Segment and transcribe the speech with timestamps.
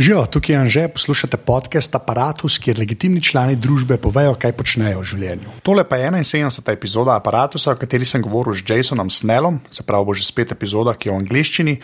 [0.00, 5.08] Živijo, tukaj je Anže, poslušate podcast Apparatus, kjer legitimni člani družbe povejo, kaj počnejo v
[5.10, 5.50] življenju.
[5.60, 6.70] Tole pa je 71.
[6.72, 10.94] epizoda Apparatusa, o kateri sem govoril z Jasonom Snellom, se pravi, bo že spet epizoda,
[10.96, 11.74] ki je v angliščini.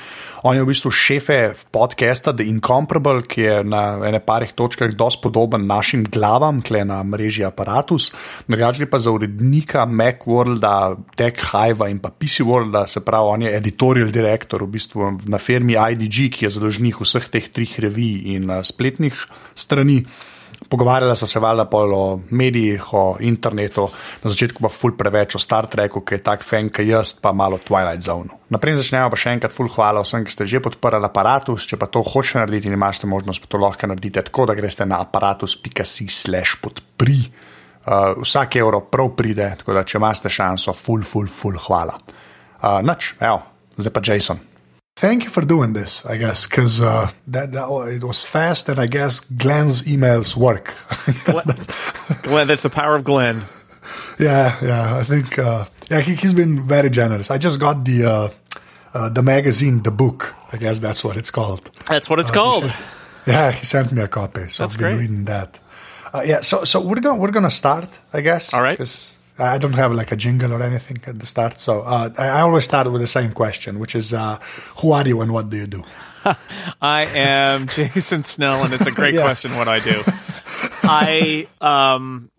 [0.48, 1.36] On je v bistvu šefe
[1.68, 7.02] podcasta The Incomparable, ki je na ene parih točkah dosti podoben našim glavam, kle na
[7.04, 8.08] mreži Apparatus.
[8.48, 13.54] Drugače pa za urednika Macworlda, Tech Hive in pa PC Worlda, se pravi, on je
[13.60, 18.05] editorial director v bistvu na firmi IDG, ki je zadolžnik vseh teh treh revij
[18.36, 20.00] in uh, spletnih strani.
[20.68, 23.88] Pogovarjala so se valjda o medijih, o internetu,
[24.22, 27.32] na začetku pa ful preveč o Star Treku, ki je tak fan, ki jaz pa
[27.32, 28.32] malo Twilight Zone.
[28.50, 31.68] Naprej začnemo pa še enkrat ful hvala vsem, ki ste že podprli aparatus.
[31.68, 34.88] Če pa to hočete narediti in imate možnost, pa to lahko naredite tako, da greste
[34.88, 37.20] na aparatus.si/slash podpri.
[37.86, 41.94] Uh, vsak evro prav pride, tako da če imate šanso, ful, ful, ful, hvala.
[42.56, 43.44] Uh, noč, evo,
[43.78, 44.55] zdaj pa Jason.
[44.96, 48.78] Thank you for doing this, I guess, because uh, that, that it was fast, and
[48.78, 50.74] I guess Glenn's emails work.
[51.44, 53.42] that's, Glenn, that's the power of Glenn.
[54.18, 57.30] Yeah, yeah, I think uh, yeah, he, has been very generous.
[57.30, 58.30] I just got the uh,
[58.94, 60.34] uh, the magazine, the book.
[60.50, 61.70] I guess that's what it's called.
[61.88, 62.64] That's what it's Uh, called.
[62.64, 62.84] he sent-
[63.26, 65.00] yeah, he sent me a copy, so That's I've been great.
[65.00, 65.58] reading that.
[66.14, 68.54] Uh, yeah, so so we're gonna we're gonna start, I guess.
[68.54, 68.78] All right.
[69.36, 72.28] 'Cause I don't have like a jingle or anything at the start, so uh, I,
[72.28, 74.38] I always start with the same question, which is, uh,
[74.78, 75.84] who are you and what do you do?
[76.82, 79.22] I am Jason Snell, and it's a great Yeah.
[79.22, 80.02] question what I do.
[80.82, 82.30] I um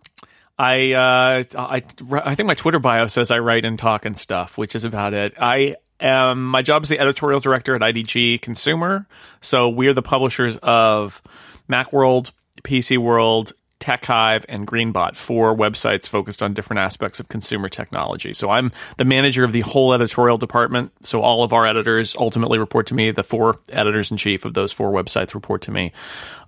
[0.59, 4.57] I uh I I think my Twitter bio says I write and talk and stuff,
[4.57, 5.35] which is about it.
[5.39, 9.07] I am my job is the editorial director at IDG Consumer,
[9.41, 11.21] so we're the publishers of
[11.69, 12.31] Macworld,
[12.63, 13.53] PC World.
[13.79, 18.33] Tech Hive and Greenbot, four websites focused on different aspects of consumer technology.
[18.33, 20.91] So I'm the manager of the whole editorial department.
[21.05, 23.11] So all of our editors ultimately report to me.
[23.11, 25.93] The four editors in chief of those four websites report to me.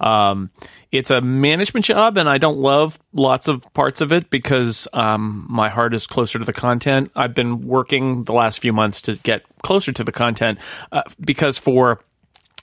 [0.01, 0.49] Um,
[0.91, 5.45] it's a management job, and I don't love lots of parts of it because um,
[5.47, 7.11] my heart is closer to the content.
[7.15, 10.57] I've been working the last few months to get closer to the content
[10.91, 12.03] uh, because for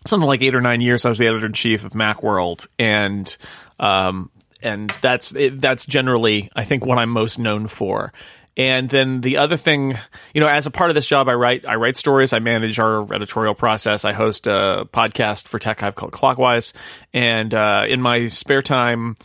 [0.06, 3.36] something like eight or nine years, I was the editor in chief of MacWorld, and
[3.78, 4.30] um,
[4.62, 8.12] and that's it, that's generally, I think, what I'm most known for.
[8.56, 9.98] And then the other thing,
[10.32, 12.32] you know, as a part of this job, I write I write stories.
[12.32, 14.04] I manage our editorial process.
[14.04, 16.72] I host a podcast for Tech Hive called Clockwise,
[17.12, 19.16] and uh, in my spare time.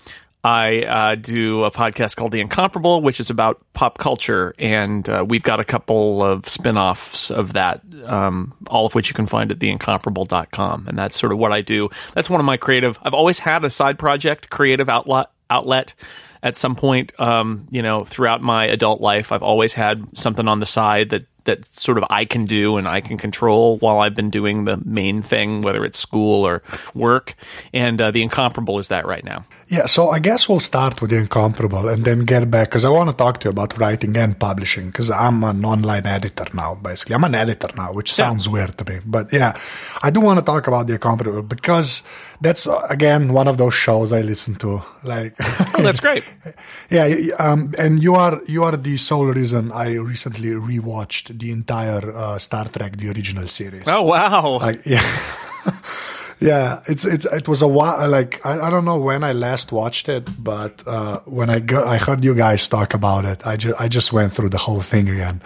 [0.44, 5.24] I uh, do a podcast called The Incomparable, which is about pop culture, and uh,
[5.28, 9.52] we've got a couple of spin-offs of that, um, all of which you can find
[9.52, 10.88] at theincomparable.com.
[10.88, 11.90] And that's sort of what I do.
[12.14, 12.98] That's one of my creative.
[13.04, 15.28] I've always had a side project, creative outlet.
[15.50, 15.94] Outlet.
[16.44, 20.60] At some point, um, you know, throughout my adult life, I've always had something on
[20.60, 24.16] the side that that sort of I can do and I can control while I've
[24.16, 26.62] been doing the main thing, whether it's school or
[26.94, 27.36] work.
[27.74, 29.46] And uh, the incomparable is that right now.
[29.68, 32.90] Yeah, so I guess we'll start with the incomparable and then get back because I
[32.90, 36.76] want to talk to you about writing and publishing because I'm an online editor now,
[36.76, 37.16] basically.
[37.16, 39.00] I'm an editor now, which sounds weird to me.
[39.06, 39.58] But yeah,
[40.04, 42.04] I do want to talk about the incomparable because
[42.42, 44.82] that's, uh, again, one of those shows I listen to.
[45.04, 46.24] Like, Oh, that's great.
[46.90, 47.08] yeah,
[47.40, 52.38] um, and you are you are the sole reason I recently rewatched the entire uh,
[52.38, 53.84] Star Trek, the original series.
[53.88, 54.60] Oh wow!
[54.60, 55.02] Like, yeah.
[56.42, 58.10] Yeah, it's it's it was a while.
[58.10, 61.86] Like I, I don't know when I last watched it, but uh, when I go,
[61.86, 63.46] I heard you guys talk about it.
[63.46, 65.44] I just I just went through the whole thing again.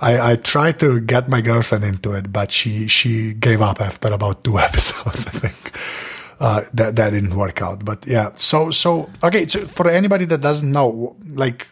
[0.00, 4.12] I, I tried to get my girlfriend into it, but she she gave up after
[4.12, 5.26] about two episodes.
[5.26, 7.84] I think uh, that that didn't work out.
[7.84, 9.48] But yeah, so so okay.
[9.48, 11.66] So for anybody that doesn't know, like,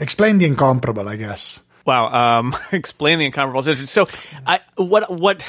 [0.00, 1.08] explain the incomparable.
[1.08, 1.60] I guess.
[1.88, 2.38] Wow.
[2.38, 3.62] Um, explain the incomparable.
[3.62, 4.06] So,
[4.46, 5.42] I what what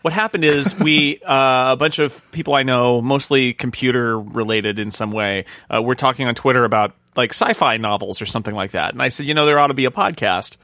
[0.00, 4.90] what happened is we uh, a bunch of people I know, mostly computer related in
[4.90, 8.94] some way, uh, we're talking on Twitter about like sci-fi novels or something like that,
[8.94, 10.56] and I said, you know, there ought to be a podcast,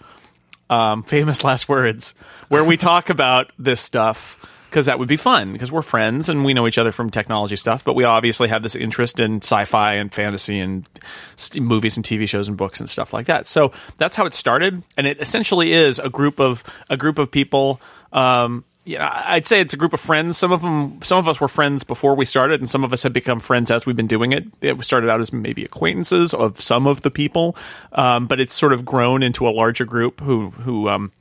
[0.71, 2.15] um, famous last words,
[2.49, 4.43] where we talk about this stuff.
[4.69, 5.53] Because that would be fun.
[5.53, 8.63] Because we're friends and we know each other from technology stuff, but we obviously have
[8.63, 10.89] this interest in sci-fi and fantasy and
[11.37, 13.47] st- movies and TV shows and books and stuff like that.
[13.47, 17.31] So that's how it started, and it essentially is a group of a group of
[17.31, 17.81] people.
[18.13, 20.39] Um, yeah, I'd say it's a group of friends.
[20.39, 23.03] Some of them, some of us were friends before we started, and some of us
[23.03, 24.47] have become friends as we've been doing it.
[24.63, 27.55] It started out as maybe acquaintances of some of the people,
[27.93, 30.89] um, but it's sort of grown into a larger group who who.
[30.89, 31.13] Um,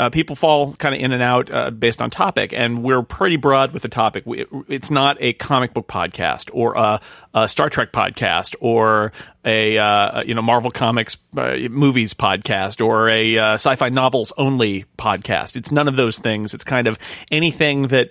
[0.00, 3.36] uh, people fall kind of in and out uh, based on topic, and we're pretty
[3.36, 4.24] broad with the topic.
[4.24, 7.02] We, it's not a comic book podcast or a,
[7.34, 9.12] a Star Trek podcast or
[9.44, 14.86] a uh, you know Marvel Comics uh, movies podcast or a uh, sci-fi novels only
[14.96, 15.54] podcast.
[15.54, 16.54] It's none of those things.
[16.54, 16.98] It's kind of
[17.30, 18.10] anything that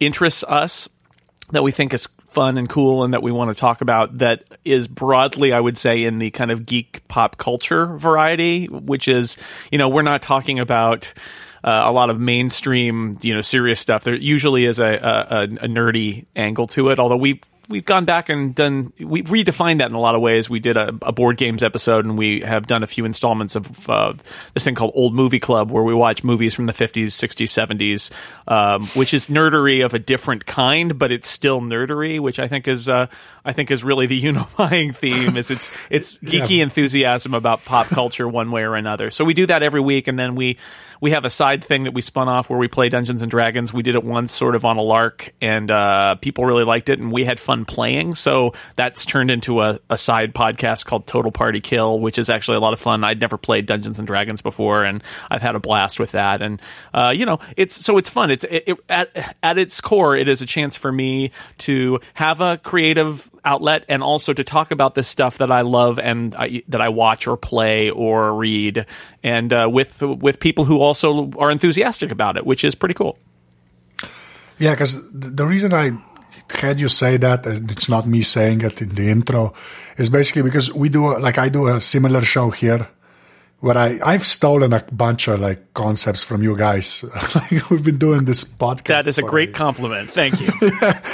[0.00, 0.88] interests us
[1.50, 4.44] that we think is fun and cool and that we want to talk about that
[4.64, 9.36] is broadly i would say in the kind of geek pop culture variety which is
[9.70, 11.12] you know we're not talking about
[11.64, 14.04] uh, a lot of mainstream, you know, serious stuff.
[14.04, 17.00] There usually is a, a, a nerdy angle to it.
[17.00, 20.48] Although we we've gone back and done we've redefined that in a lot of ways.
[20.48, 23.88] We did a, a board games episode, and we have done a few installments of
[23.88, 24.14] uh,
[24.54, 28.10] this thing called Old Movie Club, where we watch movies from the fifties, sixties, seventies,
[28.48, 32.68] um, which is nerdery of a different kind, but it's still nerdery, which I think
[32.68, 33.06] is uh,
[33.44, 35.36] I think is really the unifying theme.
[35.36, 36.62] Is it's it's geeky yeah.
[36.64, 39.10] enthusiasm about pop culture one way or another.
[39.10, 40.58] So we do that every week, and then we
[41.00, 43.72] we have a side thing that we spun off where we play Dungeons and Dragons.
[43.72, 46.98] We did it once, sort of on a lark, and uh, people really liked it,
[46.98, 48.14] and we had fun playing.
[48.14, 52.56] So that's turned into a, a, side podcast called Total Party Kill, which is actually
[52.56, 53.02] a lot of fun.
[53.02, 56.42] I'd never played Dungeons and Dragons before, and I've had a blast with that.
[56.42, 56.60] And
[56.94, 58.30] uh, you know, it's so it's fun.
[58.30, 62.40] It's it, it, at at its core, it is a chance for me to have
[62.40, 66.62] a creative outlet and also to talk about this stuff that I love and I,
[66.68, 68.84] that I watch or play or read,
[69.22, 73.16] and uh, with with people who also are enthusiastic about it, which is pretty cool.
[74.58, 75.92] Yeah, because the reason I
[76.54, 79.54] had you say that, and it's not me saying it in the intro,
[79.96, 82.88] is basically because we do like I do a similar show here
[83.60, 87.04] where I I've stolen a bunch of like concepts from you guys.
[87.34, 88.84] like we've been doing this podcast.
[88.88, 90.10] That is a great compliment.
[90.10, 90.52] Thank you.
[90.62, 91.02] yeah.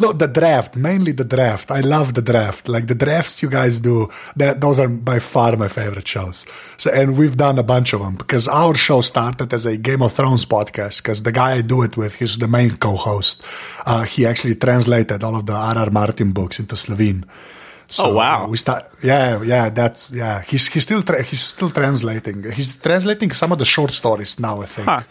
[0.00, 1.70] No, the draft, mainly the draft.
[1.70, 2.68] I love the draft.
[2.68, 4.08] Like the drafts you guys do.
[4.36, 6.46] That those are by far my favorite shows.
[6.76, 10.02] So and we've done a bunch of them because our show started as a Game
[10.02, 11.02] of Thrones podcast.
[11.02, 13.44] Because the guy I do it with, he's the main co-host.
[13.84, 15.90] Uh, he actually translated all of the R.R.
[15.90, 17.24] Martin books into Slovene.
[17.90, 18.46] So, oh wow!
[18.48, 18.84] We start.
[19.02, 19.70] Yeah, yeah.
[19.70, 20.42] That's yeah.
[20.42, 22.44] He's he's still tra- he's still translating.
[22.52, 24.60] He's translating some of the short stories now.
[24.62, 24.88] I think.
[24.88, 25.02] Huh.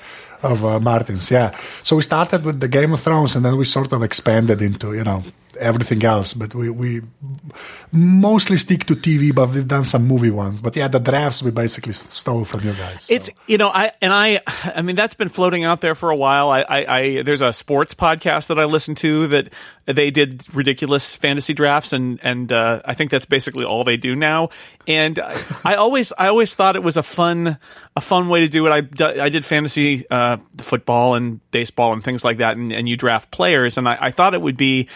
[0.44, 1.50] Of uh, Martin's, yeah.
[1.82, 4.94] So we started with the Game of Thrones, and then we sort of expanded into,
[4.94, 5.24] you know,
[5.60, 6.34] everything else.
[6.34, 7.02] But we, we
[7.92, 10.62] mostly stick to TV, but we've done some movie ones.
[10.62, 13.04] But yeah, the drafts we basically stole from you guys.
[13.04, 13.14] So.
[13.14, 16.16] It's you know I and I I mean that's been floating out there for a
[16.16, 16.50] while.
[16.50, 19.50] I, I, I there's a sports podcast that I listen to that
[19.86, 24.16] they did ridiculous fantasy drafts and and uh, I think that's basically all they do
[24.16, 24.50] now.
[24.88, 27.58] And I, I always I always thought it was a fun
[27.96, 28.70] a fun way to do it.
[28.70, 32.96] I, I did fantasy uh, football and baseball and things like that, and, and you
[32.96, 34.88] draft players, and I, I thought it would be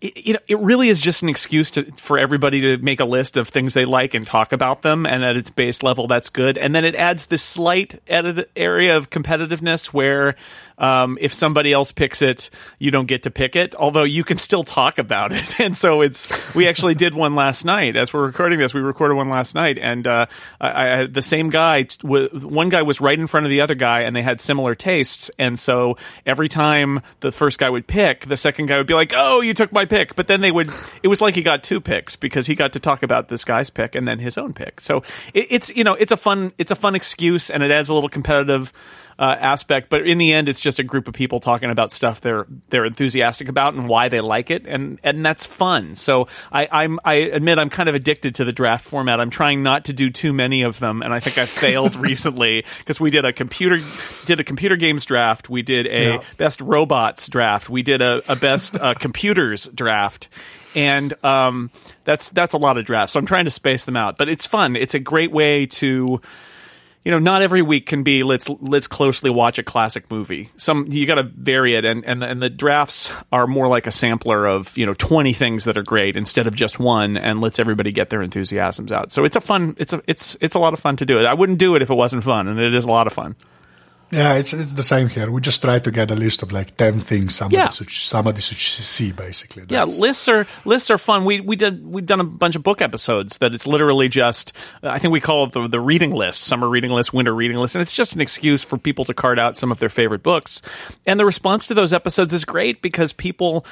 [0.00, 3.48] it, it really is just an excuse to, for everybody to make a list of
[3.48, 5.04] things they like and talk about them.
[5.06, 6.56] And at its base level, that's good.
[6.56, 10.36] And then it adds this slight area of competitiveness where
[10.78, 14.38] um, if somebody else picks it, you don't get to pick it, although you can
[14.38, 15.44] still talk about it.
[15.68, 18.72] And so it's, we actually did one last night as we're recording this.
[18.72, 20.26] We recorded one last night, and uh,
[20.60, 24.02] I, I, the same guy, one guy was right in front of the other guy,
[24.02, 25.30] and they had similar tastes.
[25.38, 29.12] And so every time the first guy would pick, the second guy would be like,
[29.14, 30.70] "Oh, you took my pick," but then they would.
[31.02, 33.68] It was like he got two picks because he got to talk about this guy's
[33.68, 34.80] pick and then his own pick.
[34.80, 34.98] So
[35.34, 37.94] it, it's you know it's a fun it's a fun excuse, and it adds a
[37.94, 38.72] little competitive
[39.18, 39.90] uh, aspect.
[39.90, 42.84] But in the end, it's just a group of people talking about stuff they're they're
[42.84, 45.94] enthusiastic about and why they like it, and and that's fun.
[45.94, 49.20] So I I'm I admit I'm kind of addicted to the draft format.
[49.20, 52.64] I'm trying not to do too many of them, and I think I failed recently
[52.78, 53.78] because we did a computer
[54.26, 56.22] did a computer games draft, we did a yeah.
[56.36, 60.28] best robots draft, we did a, a best uh, computers draft
[60.74, 61.70] and um,
[62.04, 63.14] that's that's a lot of drafts.
[63.14, 64.76] So I'm trying to space them out, but it's fun.
[64.76, 66.20] It's a great way to
[67.04, 70.50] you know, not every week can be let's let's closely watch a classic movie.
[70.56, 73.92] Some you got to vary it, and and and the drafts are more like a
[73.92, 77.58] sampler of you know twenty things that are great instead of just one, and lets
[77.58, 79.12] everybody get their enthusiasms out.
[79.12, 81.24] So it's a fun, it's a it's it's a lot of fun to do it.
[81.26, 83.36] I wouldn't do it if it wasn't fun, and it is a lot of fun.
[84.10, 85.30] Yeah, it's it's the same here.
[85.30, 87.68] We just try to get a list of like ten things somebody yeah.
[87.68, 89.64] should somebody should see basically.
[89.64, 89.72] That's...
[89.92, 91.26] Yeah, lists are lists are fun.
[91.26, 94.98] We we did we've done a bunch of book episodes that it's literally just I
[94.98, 97.82] think we call it the the reading list, summer reading list, winter reading list, and
[97.82, 100.62] it's just an excuse for people to card out some of their favorite books.
[101.06, 103.66] And the response to those episodes is great because people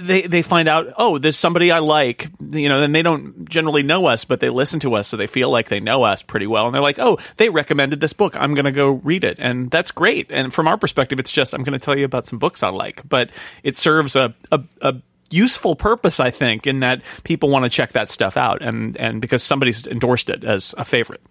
[0.00, 3.82] they they find out oh there's somebody I like you know and they don't generally
[3.82, 6.46] know us but they listen to us so they feel like they know us pretty
[6.46, 6.66] well.
[6.66, 8.36] And they're like oh they recommended this book.
[8.36, 9.38] I'm going to go read it.
[9.38, 10.28] And that's great.
[10.30, 12.70] And from our perspective it's just I'm going to tell you about some books I
[12.70, 13.06] like.
[13.08, 13.30] But
[13.62, 14.94] it serves a, a, a
[15.30, 19.20] useful purpose I think in that people want to check that stuff out and and
[19.20, 21.22] because somebody's endorsed it as a favorite.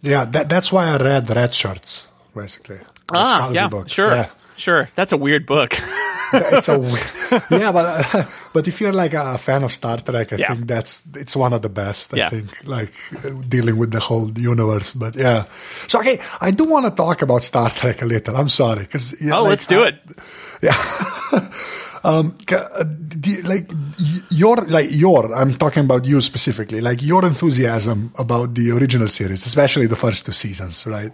[0.00, 2.80] Yeah that, that's why I read Red Shirts basically.
[3.12, 3.88] Ah yeah book.
[3.88, 4.30] sure yeah.
[4.56, 4.88] sure.
[4.94, 5.74] That's a weird book
[6.32, 6.78] it's a
[7.50, 10.54] yeah, but uh, but if you're like a fan of Star Trek, I yeah.
[10.54, 12.14] think that's it's one of the best.
[12.14, 12.30] I yeah.
[12.30, 12.92] think like
[13.48, 14.94] dealing with the whole universe.
[14.94, 15.44] But yeah,
[15.86, 18.36] so okay, I do want to talk about Star Trek a little.
[18.36, 19.98] I'm sorry because oh, like, let's do I, it.
[20.62, 21.50] Yeah.
[22.04, 22.84] um, uh,
[23.44, 23.70] like
[24.30, 29.46] your like your I'm talking about you specifically, like your enthusiasm about the original series,
[29.46, 31.12] especially the first two seasons, right?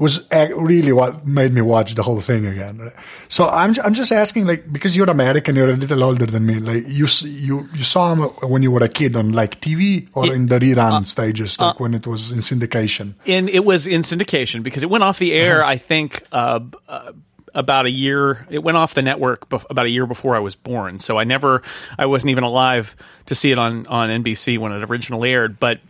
[0.00, 2.90] Was really what made me watch the whole thing again.
[3.28, 6.54] So I'm I'm just asking, like, because you're American, you're a little older than me.
[6.54, 10.26] Like, you you you saw him when you were a kid on like TV or
[10.26, 13.14] it, in the rerun uh, stages, like uh, when it was in syndication.
[13.26, 15.62] And it was in syndication because it went off the air.
[15.62, 15.72] Uh-huh.
[15.72, 16.24] I think.
[16.32, 17.12] Uh, uh,
[17.54, 18.46] about a year.
[18.50, 21.24] It went off the network bef- about a year before I was born, so I
[21.24, 21.62] never,
[21.98, 25.60] I wasn't even alive to see it on on NBC when it originally aired.
[25.60, 25.80] But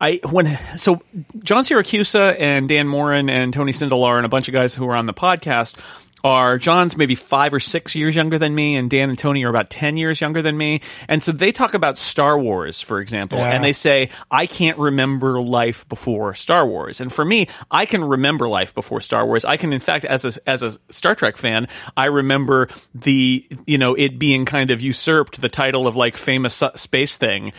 [0.00, 1.02] I when so
[1.42, 4.96] John Siracusa and Dan Moren and Tony Sindelar and a bunch of guys who were
[4.96, 5.78] on the podcast
[6.22, 9.48] are John's maybe five or six years younger than me, and Dan and Tony are
[9.48, 10.80] about 10 years younger than me.
[11.08, 13.52] And so they talk about Star Wars, for example, yeah.
[13.52, 17.00] and they say, I can't remember life before Star Wars.
[17.00, 19.44] And for me, I can remember life before Star Wars.
[19.44, 23.78] I can, in fact, as a, as a Star Trek fan, I remember the, you
[23.78, 27.52] know, it being kind of usurped the title of like famous space thing.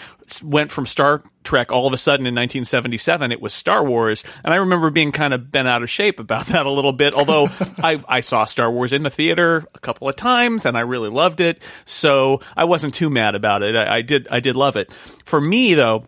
[0.44, 4.24] Went from Star Trek all of a sudden in 1977 it was Star Wars.
[4.46, 7.14] And I remember being kind of bent out of shape about that a little bit
[7.14, 7.50] although
[7.84, 11.10] I, I saw Star Wars in the theater a couple of times and I really
[11.10, 11.62] loved it.
[11.86, 13.76] So I wasn't too mad about it.
[13.76, 14.92] I, I did I did love it.
[15.26, 16.08] For me though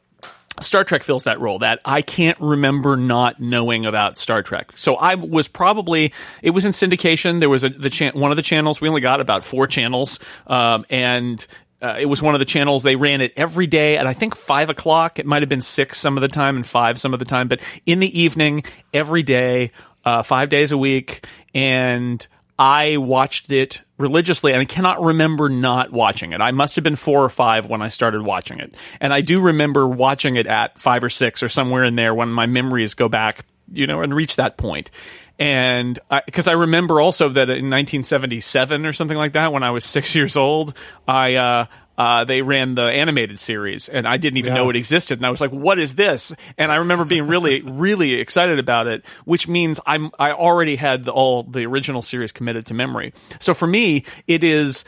[0.62, 4.72] Star Trek fills that role that I can't remember not knowing about Star Trek.
[4.76, 7.40] So I was probably it was in syndication.
[7.40, 8.80] There was a the cha- one of the channels.
[8.80, 11.46] We only got about four channels, um, and
[11.82, 14.36] uh, it was one of the channels they ran it every day at I think
[14.36, 15.20] five o'clock.
[15.20, 17.48] It might have been six some of the time and five some of the time,
[17.48, 19.72] but in the evening every day,
[20.06, 22.26] uh, five days a week, and
[22.58, 26.42] I watched it religiously, and I cannot remember not watching it.
[26.42, 29.42] I must have been four or five when I started watching it, and I do
[29.42, 33.10] remember watching it at five or six or somewhere in there when my memories go
[33.10, 34.92] back, you know, and reach that point.
[35.40, 39.72] and because I, I, remember also that in 1977 or something like that, when I
[39.72, 40.76] was six years old,
[41.08, 41.66] I uh,
[41.98, 44.62] uh, they ran the animated series, and I didn't even yeah.
[44.62, 45.20] know it existed.
[45.20, 48.88] And I was like, "What is this?" And I remember being really, really excited about
[48.88, 53.14] it, which means I'm I already had the, all the original series committed to memory.
[53.40, 54.86] So for me, it is.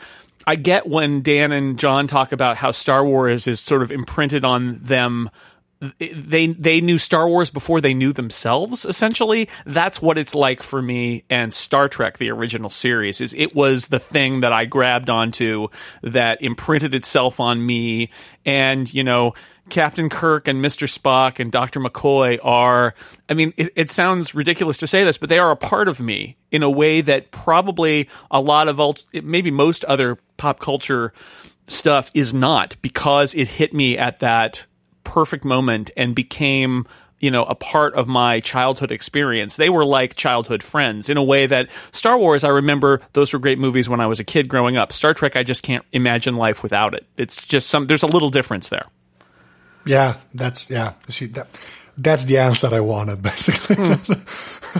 [0.48, 4.44] I get when Dan and John talk about how Star Wars is sort of imprinted
[4.44, 5.28] on them
[5.98, 8.84] they they knew Star Wars before they knew themselves.
[8.84, 11.24] Essentially, that's what it's like for me.
[11.28, 15.68] And Star Trek, the original series, is it was the thing that I grabbed onto
[16.02, 18.08] that imprinted itself on me.
[18.46, 19.34] And you know,
[19.68, 22.94] Captain Kirk and Mister Spock and Doctor McCoy are.
[23.28, 26.00] I mean, it, it sounds ridiculous to say this, but they are a part of
[26.00, 28.80] me in a way that probably a lot of
[29.12, 31.12] maybe most other pop culture
[31.68, 34.66] stuff is not because it hit me at that
[35.16, 36.86] perfect moment and became
[37.20, 39.56] you know a part of my childhood experience.
[39.56, 43.38] They were like childhood friends in a way that star wars i remember those were
[43.38, 44.92] great movies when i was a kid growing up.
[44.92, 47.06] Star trek i just can't imagine life without it.
[47.16, 48.84] It's just some there's a little difference there.
[49.86, 50.92] Yeah that's yeah.
[51.08, 51.48] See that
[51.96, 53.76] that's the answer that I wanted, basically.
[53.76, 54.12] Hmm.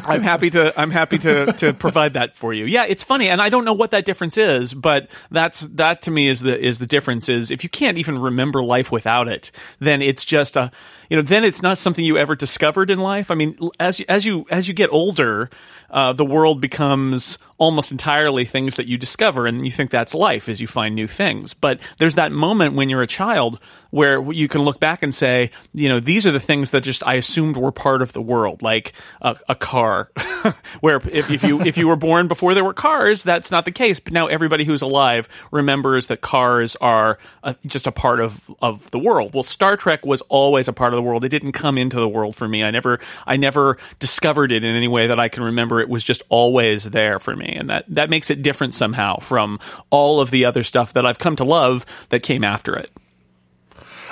[0.04, 2.64] I'm happy to I'm happy to to provide that for you.
[2.66, 6.10] Yeah, it's funny, and I don't know what that difference is, but that's that to
[6.10, 7.28] me is the is the difference.
[7.28, 10.70] Is if you can't even remember life without it, then it's just a
[11.08, 13.30] you know then it's not something you ever discovered in life.
[13.30, 15.50] I mean, as as you as you get older,
[15.90, 20.48] uh, the world becomes almost entirely things that you discover and you think that's life
[20.48, 21.54] as you find new things.
[21.54, 23.58] But there's that moment when you're a child
[23.90, 27.06] where you can look back and say, you know, these are the things that just
[27.06, 30.10] I assumed were part of the world, like a, a car.
[30.80, 33.72] where if, if you if you were born before there were cars, that's not the
[33.72, 34.00] case.
[34.00, 38.90] But now everybody who's alive remembers that cars are a, just a part of of
[38.90, 39.32] the world.
[39.32, 41.24] Well, Star Trek was always a part of the world.
[41.24, 42.64] It didn't come into the world for me.
[42.64, 45.80] I never I never discovered it in any way that I can remember.
[45.80, 49.18] It was just always there for me me, and that that makes it different somehow
[49.18, 49.58] from
[49.90, 52.90] all of the other stuff that I've come to love that came after it.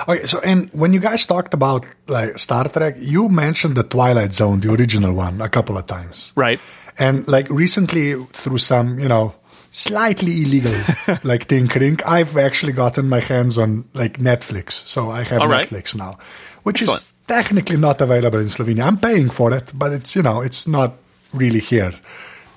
[0.07, 4.33] Okay, so and when you guys talked about like Star Trek, you mentioned the Twilight
[4.33, 6.59] Zone, the original one, a couple of times, right?
[6.97, 9.35] And like recently, through some you know
[9.75, 10.73] slightly illegal
[11.23, 15.67] like tinkering, I've actually gotten my hands on like Netflix, so I have right.
[15.67, 16.17] Netflix now,
[16.63, 17.01] which Excellent.
[17.01, 18.85] is technically not available in Slovenia.
[18.85, 20.93] I'm paying for it, but it's you know it's not
[21.33, 21.93] really here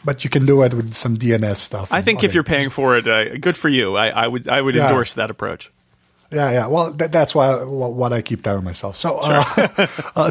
[0.05, 1.93] but you can do it with some DNS stuff.
[1.93, 3.97] I think if you're paying for it, uh, good for you.
[3.97, 4.87] I, I would I would yeah.
[4.87, 5.71] endorse that approach.
[6.31, 6.67] Yeah, yeah.
[6.67, 8.99] Well, that, that's why what I keep telling myself.
[9.01, 10.13] So, uh, sure.
[10.17, 10.31] uh,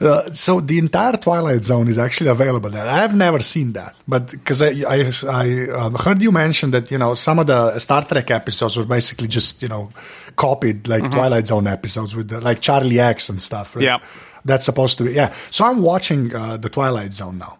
[0.00, 2.84] uh, so the entire Twilight Zone is actually available there.
[2.84, 6.98] I've never seen that, but because I I, I um, heard you mention that you
[6.98, 9.92] know some of the Star Trek episodes were basically just you know
[10.34, 11.14] copied like mm-hmm.
[11.14, 13.76] Twilight Zone episodes with the, like Charlie X and stuff.
[13.76, 13.84] Right?
[13.84, 13.98] Yeah,
[14.44, 15.32] that's supposed to be yeah.
[15.52, 17.58] So I'm watching uh, the Twilight Zone now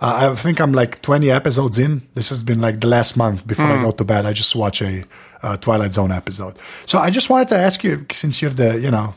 [0.00, 2.06] Uh, I think I'm like 20 episodes in.
[2.14, 4.26] This has been like the last month before I go to bed.
[4.26, 5.04] I just watch a
[5.42, 6.56] uh, Twilight Zone episode.
[6.86, 9.14] So I just wanted to ask you, since you're the, you know,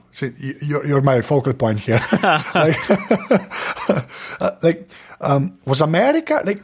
[0.62, 2.02] you're, you're my focal point here.
[2.56, 2.76] like,
[4.42, 4.90] uh, like
[5.22, 6.62] um, was America like?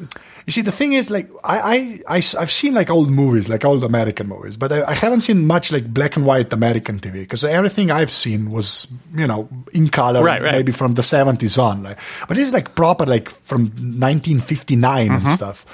[0.48, 3.66] You see, the thing is, like, I, I, I, have seen like old movies, like
[3.66, 7.16] old American movies, but I, I haven't seen much like black and white American TV
[7.16, 10.54] because everything I've seen was, you know, in color, Right, right.
[10.54, 11.84] maybe from the 70s on.
[11.84, 12.00] Like,
[12.30, 15.26] but it's like proper, like from 1959 Mm-hmm.
[15.28, 15.66] and stuff.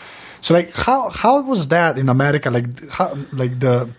[0.41, 2.49] So, like, how how was that in America?
[2.49, 3.89] Like, how, like the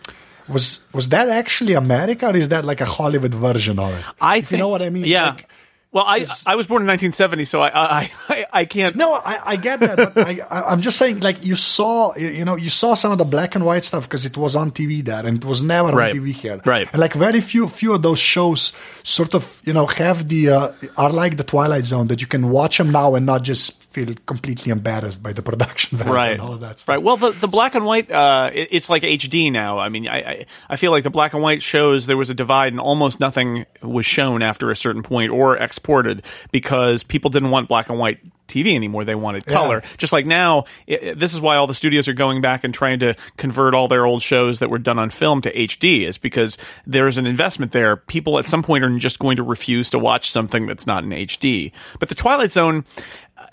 [0.49, 4.05] was was that actually America, or is that like a Hollywood version of it?
[4.21, 5.05] I if you know what I mean?
[5.05, 5.31] Yeah.
[5.31, 5.49] Like,
[5.95, 8.97] well, I I was born in 1970, so I I I, I can't.
[8.97, 12.45] No, I, I get that, but I, I'm just saying, like you saw, you you
[12.45, 15.03] know, you saw some of the black and white stuff because it was on TV
[15.05, 16.13] there, and it was never Right.
[16.13, 16.89] on TV here, Right.
[16.93, 18.73] And like very few, few of those shows,
[19.05, 22.51] sort of, you know, have the uh, are like the Twilight Zone that you can
[22.51, 26.41] watch them now and not just feel completely embarrassed by the production value right and
[26.41, 26.95] all of that stuff.
[26.95, 30.09] right well the, the black and white uh, it- it's like hd now i mean
[30.09, 32.81] I, I i feel like the black and white shows there was a divide and
[32.81, 37.89] almost nothing was shown after a certain point or exported because people didn't want black
[37.89, 39.05] and white TV anymore.
[39.05, 39.83] They wanted color.
[39.97, 42.75] Just like now, i i- this is why all the studios are going back and
[42.75, 46.19] trying to convert all their old shows that were done on film to HD, is
[46.19, 47.97] because there's an investment there.
[47.97, 51.11] People at some point are just going to refuse to watch something that's not in
[51.11, 51.73] HD.
[51.99, 52.85] But the Twilight Zone,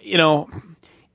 [0.03, 0.49] you know,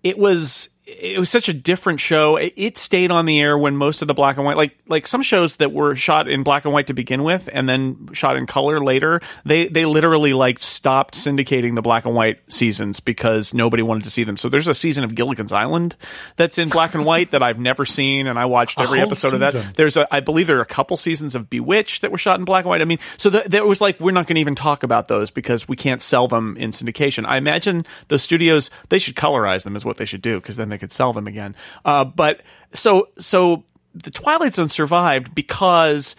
[0.03, 2.37] it was it was such a different show.
[2.37, 5.23] It, stayed on the air when most of the black and white, like like some
[5.23, 8.47] shows that were shot in black and white to begin with, and then shot in
[8.47, 9.21] color later.
[9.45, 14.11] They they literally like stopped syndicating the black and white seasons because nobody wanted to
[14.11, 14.37] see them.
[14.37, 15.97] So there's a season of Gilligan's Island
[16.37, 19.41] that's in black and white that I've never seen, and I watched every episode of
[19.41, 19.75] that.
[19.75, 22.45] There's a, I believe there are a couple seasons of Bewitched that were shot in
[22.45, 22.83] black and white.
[22.83, 25.31] I mean, so th- there was like we're not going to even talk about those
[25.33, 27.27] because we can't sell them in syndication.
[27.27, 30.69] I imagine those studios they should colorize them is what they should do because then
[30.69, 31.55] they could sell them again.
[31.85, 32.43] Uh, but
[32.73, 33.65] so so
[33.95, 36.17] the Twilight Zone survived because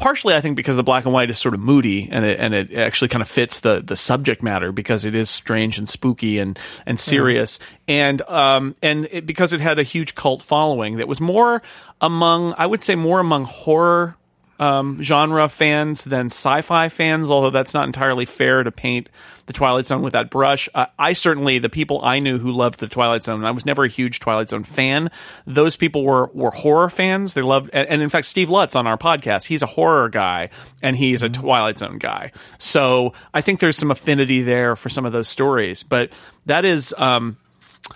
[0.00, 2.54] partially I think because the black and white is sort of moody and it and
[2.54, 6.38] it actually kind of fits the the subject matter because it is strange and spooky
[6.38, 11.06] and and serious and um and it, because it had a huge cult following that
[11.06, 11.62] was more
[12.00, 14.16] among I would say more among horror
[14.60, 19.08] um, genre fans than sci-fi fans, although that's not entirely fair to paint
[19.46, 20.68] the Twilight Zone with that brush.
[20.74, 23.64] Uh, I certainly, the people I knew who loved the Twilight Zone, and I was
[23.64, 25.10] never a huge Twilight Zone fan.
[25.46, 27.32] Those people were were horror fans.
[27.32, 30.50] They loved, and, and in fact, Steve Lutz on our podcast, he's a horror guy
[30.82, 32.30] and he's a Twilight Zone guy.
[32.58, 35.82] So I think there's some affinity there for some of those stories.
[35.82, 36.12] But
[36.46, 36.94] that is.
[36.98, 37.38] Um,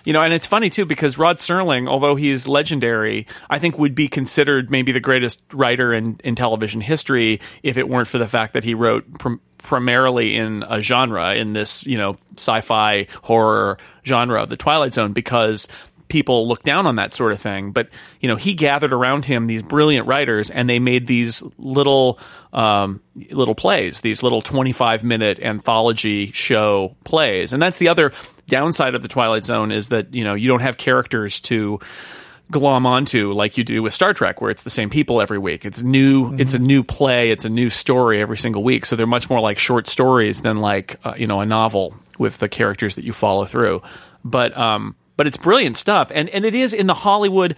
[0.04, 3.94] you know, and it's funny too because Rod Serling, although he's legendary, I think would
[3.94, 8.28] be considered maybe the greatest writer in, in television history if it weren't for the
[8.28, 13.06] fact that he wrote prim- primarily in a genre, in this, you know, sci fi
[13.22, 15.68] horror genre of the Twilight Zone, because
[16.08, 17.72] people look down on that sort of thing.
[17.72, 17.88] But,
[18.20, 22.18] you know, he gathered around him these brilliant writers and they made these little,
[22.52, 27.52] um, little plays, these little 25 minute anthology show plays.
[27.52, 28.12] And that's the other
[28.46, 31.80] downside of the Twilight Zone is that, you know, you don't have characters to
[32.50, 35.64] glom onto like you do with Star Trek, where it's the same people every week.
[35.64, 36.34] It's new.
[36.36, 37.30] It's a new play.
[37.30, 38.86] It's a new story every single week.
[38.86, 42.38] So they're much more like short stories than like uh, you know a novel with
[42.38, 43.82] the characters that you follow through.
[44.24, 47.56] But um, but it's brilliant stuff, and and it is in the Hollywood.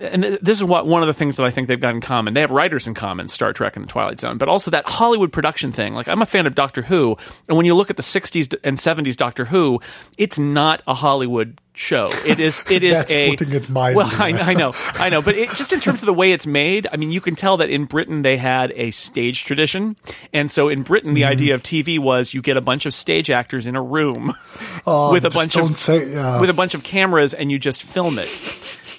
[0.00, 2.32] And this is what one of the things that I think they've got in common.
[2.32, 5.32] They have writers in common, Star Trek and the Twilight Zone, but also that Hollywood
[5.32, 5.92] production thing.
[5.92, 8.78] Like I'm a fan of Doctor Who, and when you look at the '60s and
[8.78, 9.80] '70s Doctor Who,
[10.16, 12.08] it's not a Hollywood show.
[12.26, 12.62] It is.
[12.72, 13.36] It is That's a.
[13.36, 16.14] putting it well, I, I know, I know, but it, just in terms of the
[16.14, 19.44] way it's made, I mean, you can tell that in Britain they had a stage
[19.44, 19.96] tradition,
[20.32, 21.32] and so in Britain the mm-hmm.
[21.32, 24.34] idea of TV was you get a bunch of stage actors in a room
[24.86, 26.40] oh, with a Oh, bunch of say- yeah.
[26.40, 28.28] with a bunch of cameras, and you just film it.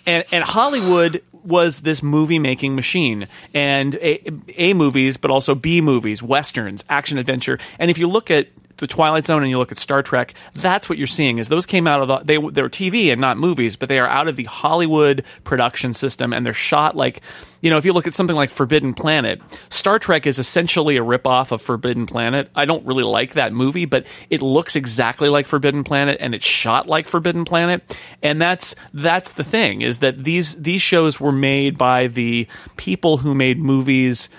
[0.05, 5.81] And and Hollywood was this movie making machine and a, a movies, but also B
[5.81, 7.59] movies, westerns, action adventure.
[7.77, 10.89] And if you look at the Twilight Zone and you look at Star Trek, that's
[10.89, 11.37] what you're seeing.
[11.37, 14.07] Is those came out of the they they're TV and not movies, but they are
[14.07, 17.21] out of the Hollywood production system and they're shot like
[17.61, 21.01] you know if you look at something like Forbidden Planet, Star Trek is essentially a
[21.01, 22.49] ripoff of Forbidden Planet.
[22.55, 26.45] I don't really like that movie, but it looks exactly like Forbidden Planet and it's
[26.45, 31.31] shot like Forbidden Planet, and that's that's the thing is that these these shows were
[31.31, 34.29] made by the people who made movies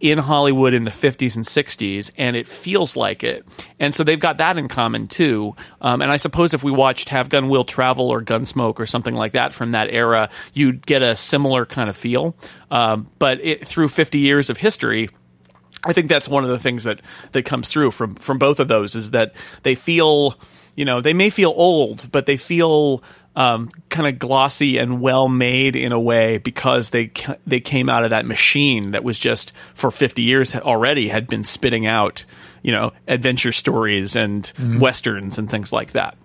[0.00, 3.44] in Hollywood in the 50s and 60s, and it feels like it.
[3.80, 5.56] And so they've got that in common too.
[5.80, 9.14] Um, and I suppose if we watched Have Gun Will Travel or Gunsmoke or something
[9.14, 12.36] like that from that era, you'd get a similar kind of feel.
[12.70, 15.10] Um, but it, through 50 years of history,
[15.84, 17.00] I think that's one of the things that
[17.32, 20.34] that comes through from from both of those is that they feel,
[20.74, 23.02] you know, they may feel old, but they feel
[23.36, 27.10] um, kind of glossy and well made in a way because they
[27.46, 31.44] they came out of that machine that was just for 50 years already had been
[31.44, 32.24] spitting out,
[32.62, 34.80] you know, adventure stories and mm-hmm.
[34.80, 36.16] westerns and things like that.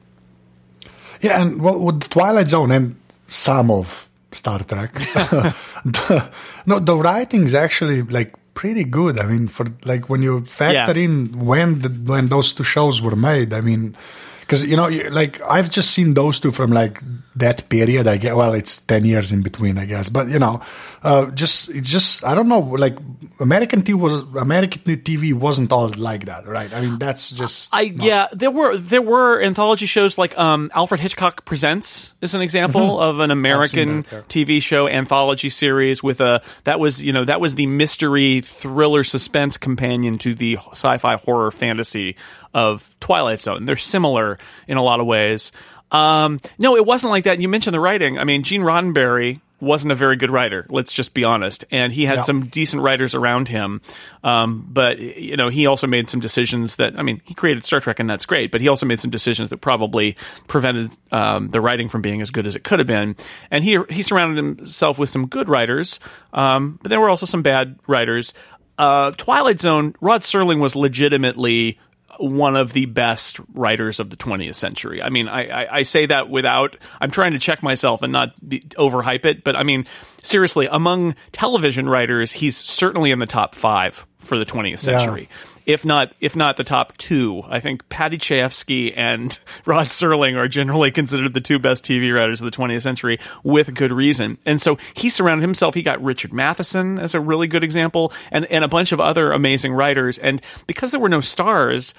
[1.22, 2.96] Yeah, and well, with the Twilight Zone and
[3.28, 6.34] some of Star Trek, the,
[6.66, 9.20] no, the writing's actually like pretty good.
[9.20, 11.06] I mean, for like when you factor yeah.
[11.06, 13.96] in when the, when those two shows were made, I mean,
[14.44, 17.02] because you know, like I've just seen those two from like
[17.36, 18.08] that period.
[18.08, 20.10] I get well, it's ten years in between, I guess.
[20.10, 20.62] But you know,
[21.02, 22.60] uh, just it's just I don't know.
[22.60, 22.98] Like
[23.40, 26.72] American TV was American TV wasn't all like that, right?
[26.74, 27.70] I mean, that's just.
[27.74, 32.36] I not- yeah, there were there were anthology shows like um, Alfred Hitchcock Presents is
[32.36, 33.04] an example mm-hmm.
[33.04, 37.56] of an American TV show anthology series with a that was you know that was
[37.56, 42.16] the mystery thriller suspense companion to the sci-fi horror fantasy
[42.54, 43.66] of Twilight Zone.
[43.66, 44.38] They're similar
[44.68, 45.52] in a lot of ways.
[45.92, 47.40] Um, no, it wasn't like that.
[47.40, 48.18] You mentioned the writing.
[48.18, 50.66] I mean, Gene Roddenberry wasn't a very good writer.
[50.70, 51.64] Let's just be honest.
[51.72, 52.24] And he had yeah.
[52.24, 53.82] some decent writers around him,
[54.24, 57.80] um, but you know he also made some decisions that I mean he created Star
[57.80, 61.62] Trek and that's great, but he also made some decisions that probably prevented um, the
[61.62, 63.16] writing from being as good as it could have been.
[63.50, 66.00] And he he surrounded himself with some good writers,
[66.34, 68.34] um, but there were also some bad writers.
[68.78, 71.80] Uh, Twilight Zone, Rod Serling was legitimately
[72.18, 75.02] one of the best writers of the 20th century.
[75.02, 78.34] I mean, I, I, I, say that without, I'm trying to check myself and not
[78.48, 79.86] be, overhype it, but I mean,
[80.22, 85.28] seriously, among television writers, he's certainly in the top five for the 20th century.
[85.30, 87.44] Yeah if not if not the top two.
[87.48, 92.42] I think Paddy Chayefsky and Rod Serling are generally considered the two best TV writers
[92.42, 94.38] of the 20th century, with good reason.
[94.46, 95.76] And so he surrounded himself.
[95.76, 99.32] He got Richard Matheson as a really good example, and and a bunch of other
[99.32, 100.18] amazing writers.
[100.18, 101.94] And because there were no stars,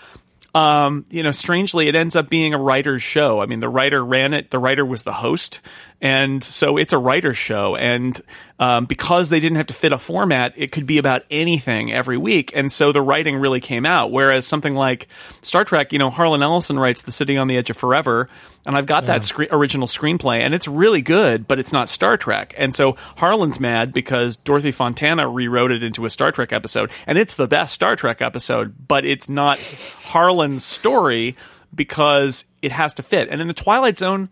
[0.54, 3.42] um, you know, strangely, it ends up being a writer's show.
[3.42, 5.60] I mean, the writer ran it, the writer was the host,
[6.00, 7.76] and so it's a writer's show.
[7.76, 8.20] And
[8.58, 12.16] um, because they didn't have to fit a format, it could be about anything every
[12.16, 12.52] week.
[12.54, 14.10] And so the writing really came out.
[14.10, 15.08] Whereas something like
[15.42, 18.28] Star Trek, you know, Harlan Ellison writes The City on the Edge of Forever,
[18.66, 19.06] and I've got yeah.
[19.18, 22.54] that scre- original screenplay, and it's really good, but it's not Star Trek.
[22.58, 27.18] And so Harlan's mad because Dorothy Fontana rewrote it into a Star Trek episode, and
[27.18, 31.36] it's the best Star Trek episode, but it's not Harlan's story
[31.74, 33.28] because it has to fit.
[33.30, 34.28] And in the Twilight Zone,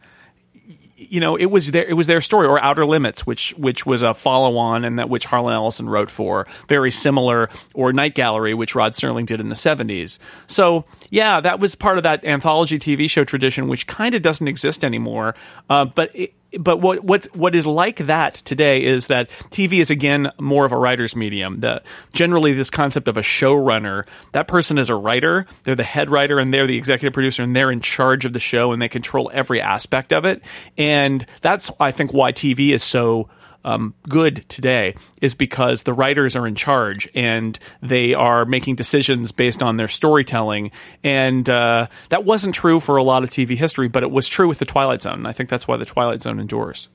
[1.10, 4.02] you know, it was their it was their story, or Outer Limits, which which was
[4.02, 8.54] a follow on, and that which Harlan Ellison wrote for, very similar, or Night Gallery,
[8.54, 10.18] which Rod Serling did in the seventies.
[10.46, 14.48] So yeah, that was part of that anthology TV show tradition, which kind of doesn't
[14.48, 15.34] exist anymore.
[15.68, 19.90] Uh, but it, but what what what is like that today is that TV is
[19.90, 21.60] again more of a writer's medium.
[21.60, 26.10] The generally this concept of a showrunner, that person is a writer, they're the head
[26.10, 28.88] writer and they're the executive producer and they're in charge of the show and they
[28.88, 30.42] control every aspect of it.
[30.76, 33.28] And that's I think why TV is so
[33.64, 39.32] um, good today is because the writers are in charge and they are making decisions
[39.32, 40.70] based on their storytelling.
[41.02, 44.48] And uh, that wasn't true for a lot of TV history, but it was true
[44.48, 45.14] with the Twilight Zone.
[45.14, 46.88] And I think that's why the Twilight Zone endures.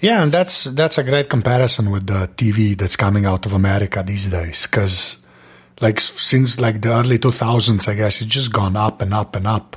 [0.00, 4.02] Yeah, and that's that's a great comparison with the TV that's coming out of America
[4.06, 5.24] these days, because
[5.80, 9.46] like since like the early 2000s, I guess it's just gone up and up and
[9.46, 9.76] up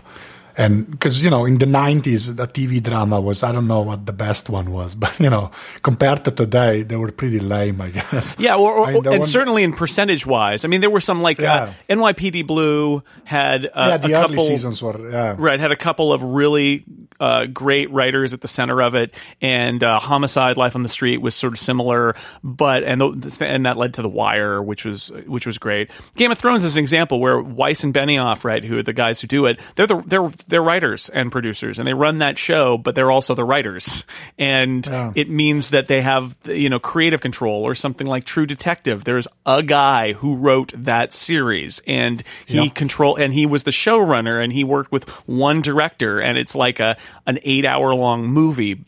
[0.57, 4.05] and because you know in the 90s the tv drama was i don't know what
[4.05, 5.51] the best one was but you know
[5.83, 9.19] compared to today they were pretty lame i guess yeah or, or, I mean, and
[9.19, 11.95] one, certainly in percentage wise i mean there were some like uh, yeah.
[11.95, 15.71] uh, nypd blue had uh, yeah the a early couple, seasons were yeah right had
[15.71, 16.83] a couple of really
[17.19, 21.17] uh, great writers at the center of it, and uh, Homicide: Life on the Street
[21.17, 25.11] was sort of similar, but and the, and that led to The Wire, which was
[25.25, 25.89] which was great.
[26.15, 29.19] Game of Thrones is an example where Weiss and Benioff, right, who are the guys
[29.21, 32.77] who do it, they're the they're they're writers and producers, and they run that show,
[32.77, 34.05] but they're also the writers,
[34.37, 35.11] and yeah.
[35.15, 39.03] it means that they have you know creative control or something like True Detective.
[39.03, 42.75] There's a guy who wrote that series, and he yep.
[42.75, 46.79] control and he was the showrunner, and he worked with one director, and it's like
[46.79, 48.83] a an eight hour long movie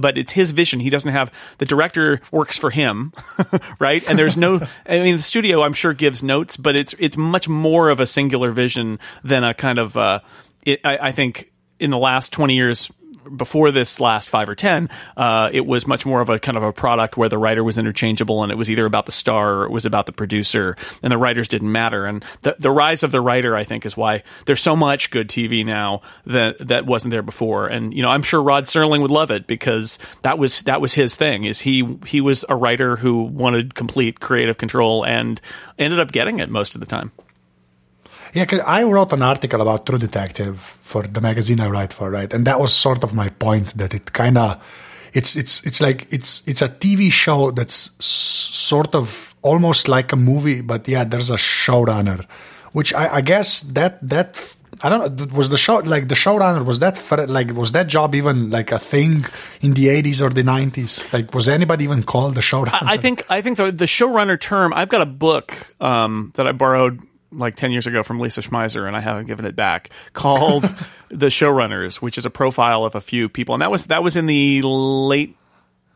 [0.00, 0.80] but it's his vision.
[0.80, 3.12] He doesn't have the director works for him,
[3.78, 4.08] right?
[4.08, 4.60] And there's no.
[4.86, 8.06] I mean, the studio I'm sure gives notes, but it's it's much more of a
[8.06, 9.96] singular vision than a kind of.
[9.96, 10.20] Uh,
[10.64, 12.90] it, I, I think in the last 20 years
[13.36, 16.62] before this last five or ten, uh, it was much more of a kind of
[16.62, 19.64] a product where the writer was interchangeable, and it was either about the star or
[19.64, 22.04] it was about the producer, and the writers didn't matter.
[22.04, 25.28] And the the rise of the writer, I think, is why there's so much good
[25.28, 27.68] TV now that that wasn't there before.
[27.68, 30.94] And you know, I'm sure Rod Serling would love it because that was that was
[30.94, 31.44] his thing.
[31.44, 35.40] Is he he was a writer who wanted complete creative control and
[35.78, 37.12] ended up getting it most of the time.
[38.34, 42.10] Yeah, cause I wrote an article about True Detective for the magazine I write for,
[42.10, 42.32] right?
[42.32, 44.60] And that was sort of my point that it kind of
[45.12, 50.16] it's it's it's like it's it's a TV show that's sort of almost like a
[50.16, 52.26] movie, but yeah, there's a showrunner,
[52.72, 56.64] which I, I guess that that I don't know was the show like the showrunner
[56.64, 59.24] was that for, like was that job even like a thing
[59.60, 62.96] in the 80s or the 90s like was anybody even called the showrunner I, I
[62.96, 67.06] think I think the, the showrunner term I've got a book um, that I borrowed
[67.36, 70.64] like 10 years ago from Lisa Schmeiser, and I haven't given it back, called
[71.08, 73.54] The Showrunners, which is a profile of a few people.
[73.54, 75.36] And that was, that was in the late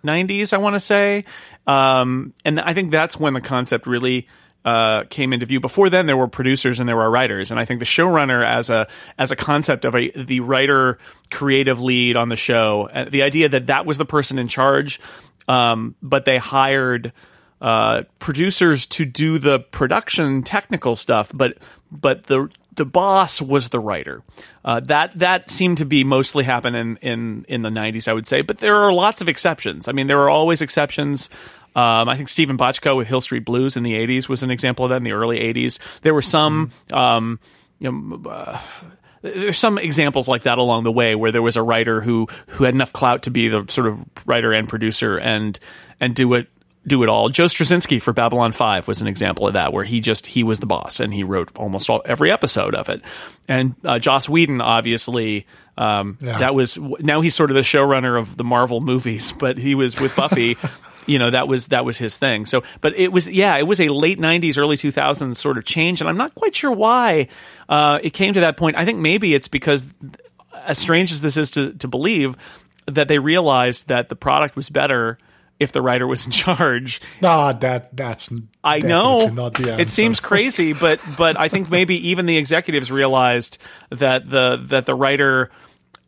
[0.04, 1.24] 90s, I want to say.
[1.66, 4.28] Um, and I think that's when the concept really
[4.64, 5.60] uh, came into view.
[5.60, 8.70] Before then, there were producers and there were writers, and I think the showrunner as
[8.70, 10.98] a as a concept of a the writer
[11.30, 15.00] creative lead on the show, uh, the idea that that was the person in charge,
[15.46, 17.12] um, but they hired
[17.60, 21.58] uh, producers to do the production technical stuff, but
[21.90, 24.22] but the the boss was the writer.
[24.64, 28.26] Uh, that that seemed to be mostly happen in, in in the '90s, I would
[28.26, 28.42] say.
[28.42, 29.88] But there are lots of exceptions.
[29.88, 31.28] I mean, there are always exceptions.
[31.74, 34.84] Um, I think Steven Bochco with Hill Street Blues in the '80s was an example
[34.84, 34.96] of that.
[34.96, 36.70] In the early '80s, there were some.
[36.92, 37.40] Um,
[37.80, 38.60] you know, uh,
[39.22, 42.64] there's some examples like that along the way where there was a writer who who
[42.64, 45.58] had enough clout to be the sort of writer and producer and
[46.00, 46.48] and do it
[46.86, 47.28] do it all.
[47.28, 50.58] Joe Straczynski for Babylon 5 was an example of that, where he just, he was
[50.58, 53.02] the boss and he wrote almost all, every episode of it.
[53.46, 56.38] And uh, Joss Whedon, obviously, um, yeah.
[56.38, 60.00] that was, now he's sort of the showrunner of the Marvel movies, but he was
[60.00, 60.56] with Buffy.
[61.08, 62.44] you know that was that was his thing.
[62.44, 66.00] So, but it was yeah, it was a late '90s, early 2000s sort of change,
[66.02, 67.28] and I'm not quite sure why
[67.68, 68.76] uh, it came to that point.
[68.76, 69.86] I think maybe it's because,
[70.66, 72.36] as strange as this is to to believe,
[72.86, 75.18] that they realized that the product was better
[75.60, 77.00] if the writer was in charge.
[77.22, 79.20] Ah, that that's I know
[79.78, 83.58] it seems crazy, but but I think maybe even the executives realized
[83.90, 85.50] that the that the writer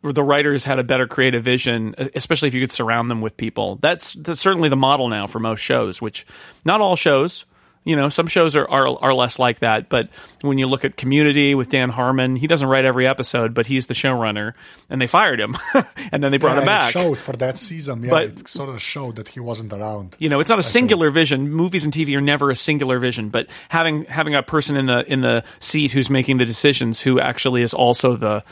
[0.03, 3.75] the writers had a better creative vision, especially if you could surround them with people.
[3.75, 6.25] That's, that's certainly the model now for most shows, which
[6.65, 7.45] not all shows,
[7.83, 10.09] you know, some shows are, are are less like that, but
[10.41, 13.87] when you look at Community with Dan Harmon, he doesn't write every episode, but he's
[13.87, 14.53] the showrunner,
[14.89, 15.57] and they fired him,
[16.11, 16.89] and then they brought yeah, him back.
[16.95, 20.15] It showed for that season, yeah, but, it sort of showed that he wasn't around.
[20.19, 21.49] You know, it's not a singular vision.
[21.49, 25.11] Movies and TV are never a singular vision, but having having a person in the
[25.11, 28.43] in the seat who's making the decisions, who actually is also the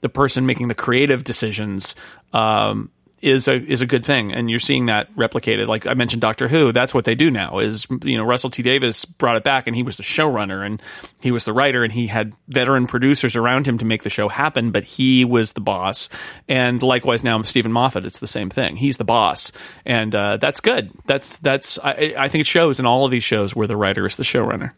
[0.00, 1.94] the person making the creative decisions,
[2.32, 2.90] um,
[3.20, 5.66] is a is a good thing, and you're seeing that replicated.
[5.66, 6.72] Like I mentioned, Doctor Who.
[6.72, 7.58] That's what they do now.
[7.58, 10.80] Is you know Russell T Davies brought it back, and he was the showrunner, and
[11.20, 14.28] he was the writer, and he had veteran producers around him to make the show
[14.28, 14.70] happen.
[14.70, 16.08] But he was the boss,
[16.48, 18.04] and likewise now Steven Moffat.
[18.04, 18.76] It's the same thing.
[18.76, 19.50] He's the boss,
[19.84, 20.92] and uh, that's good.
[21.06, 24.06] That's that's I, I think it shows in all of these shows where the writer
[24.06, 24.72] is the showrunner.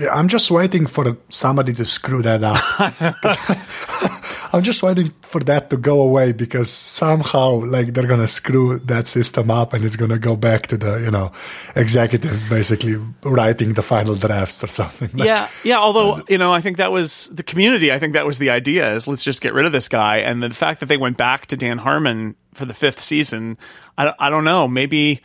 [0.00, 2.56] Yeah, I'm just waiting for somebody to screw that up.
[4.52, 9.06] I'm just waiting for that to go away because somehow, like, they're gonna screw that
[9.06, 11.30] system up, and it's gonna go back to the, you know,
[11.76, 15.10] executives basically writing the final drafts or something.
[15.14, 15.78] yeah, yeah.
[15.78, 17.92] Although, you know, I think that was the community.
[17.92, 20.18] I think that was the idea: is let's just get rid of this guy.
[20.18, 23.56] And the fact that they went back to Dan Harmon for the fifth season,
[23.96, 24.66] I, I don't know.
[24.66, 25.20] Maybe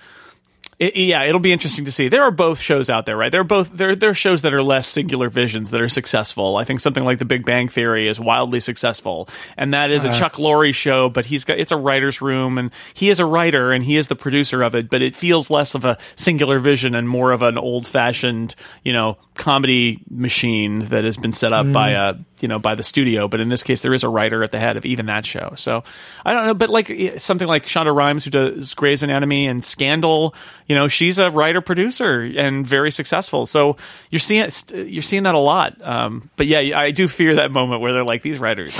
[0.77, 2.09] it, yeah, it'll be interesting to see.
[2.09, 3.31] There are both shows out there, right?
[3.31, 6.57] There are both there there are shows that are less singular visions that are successful.
[6.57, 10.09] I think something like The Big Bang Theory is wildly successful, and that is a
[10.09, 10.19] uh-huh.
[10.19, 11.07] Chuck Lorre show.
[11.07, 14.07] But he's got it's a writer's room, and he is a writer and he is
[14.07, 14.89] the producer of it.
[14.89, 18.91] But it feels less of a singular vision and more of an old fashioned, you
[18.91, 21.73] know, comedy machine that has been set up mm.
[21.73, 23.27] by a you know by the studio.
[23.27, 25.53] But in this case, there is a writer at the head of even that show.
[25.55, 25.83] So
[26.25, 30.35] I don't know, but like something like Shonda Rhimes who does Grey's Anatomy and Scandal
[30.67, 33.77] you know she's a writer producer and very successful so
[34.09, 37.81] you're seeing you're seeing that a lot um, but yeah i do fear that moment
[37.81, 38.77] where they're like these writers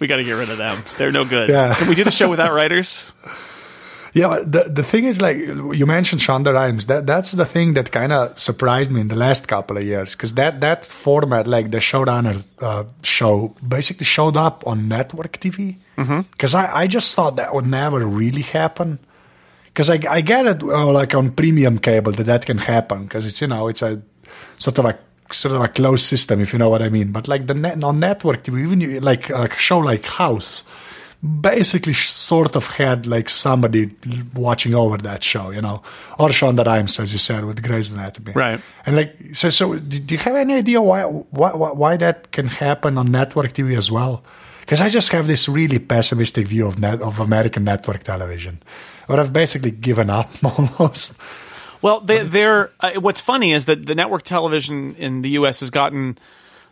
[0.00, 1.74] we got to get rid of them they're no good yeah.
[1.74, 3.04] can we do the show without writers
[4.14, 6.86] yeah, the the thing is, like you mentioned, Shonda Rhimes.
[6.86, 10.16] That that's the thing that kind of surprised me in the last couple of years
[10.16, 15.76] because that that format, like the showrunner uh, show, basically showed up on network TV.
[15.96, 16.74] Because mm-hmm.
[16.74, 18.98] I I just thought that would never really happen
[19.78, 23.24] because I, I get it uh, like on premium cable that that can happen because
[23.24, 24.02] it's you know it's a
[24.58, 24.98] sort of a
[25.30, 27.12] sort of a closed system if you know what I mean.
[27.12, 30.64] But like the net, on network, TV, even you, like a show like House,
[31.22, 33.92] basically sort of had like somebody
[34.34, 35.84] watching over that show, you know,
[36.18, 38.60] or Shonda Rhimes, as you said, with Grey's Anatomy, Right.
[38.84, 42.98] And like, so, so do you have any idea why, why, why that can happen
[42.98, 44.24] on network TV as well?
[44.60, 48.60] Because I just have this really pessimistic view of net, of American network television,
[49.08, 51.18] where I've basically given up almost.
[51.82, 52.70] Well, they, they're.
[52.80, 55.60] Uh, what's funny is that the network television in the U.S.
[55.60, 56.18] has gotten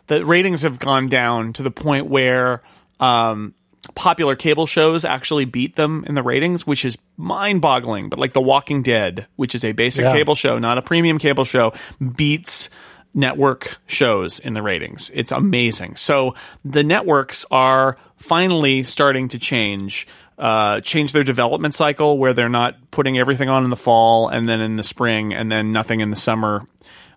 [0.07, 2.61] the ratings have gone down to the point where
[2.99, 3.53] um,
[3.95, 8.09] popular cable shows actually beat them in the ratings, which is mind-boggling.
[8.09, 10.13] But like The Walking Dead, which is a basic Yeah.
[10.13, 11.73] cable show, not a premium cable show,
[12.15, 12.69] beats
[13.13, 15.09] network shows in the ratings.
[15.13, 15.95] It's amazing.
[15.95, 20.07] So the networks are finally starting to change.
[20.37, 24.47] Uh, change their development cycle where they're not putting everything on in the fall and
[24.47, 26.67] then in the spring and then nothing in the summer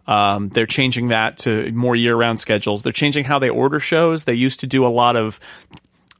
[0.06, 2.82] um, they're changing that to more year-round schedules.
[2.82, 4.24] They're changing how they order shows.
[4.24, 5.38] They used to do a lot of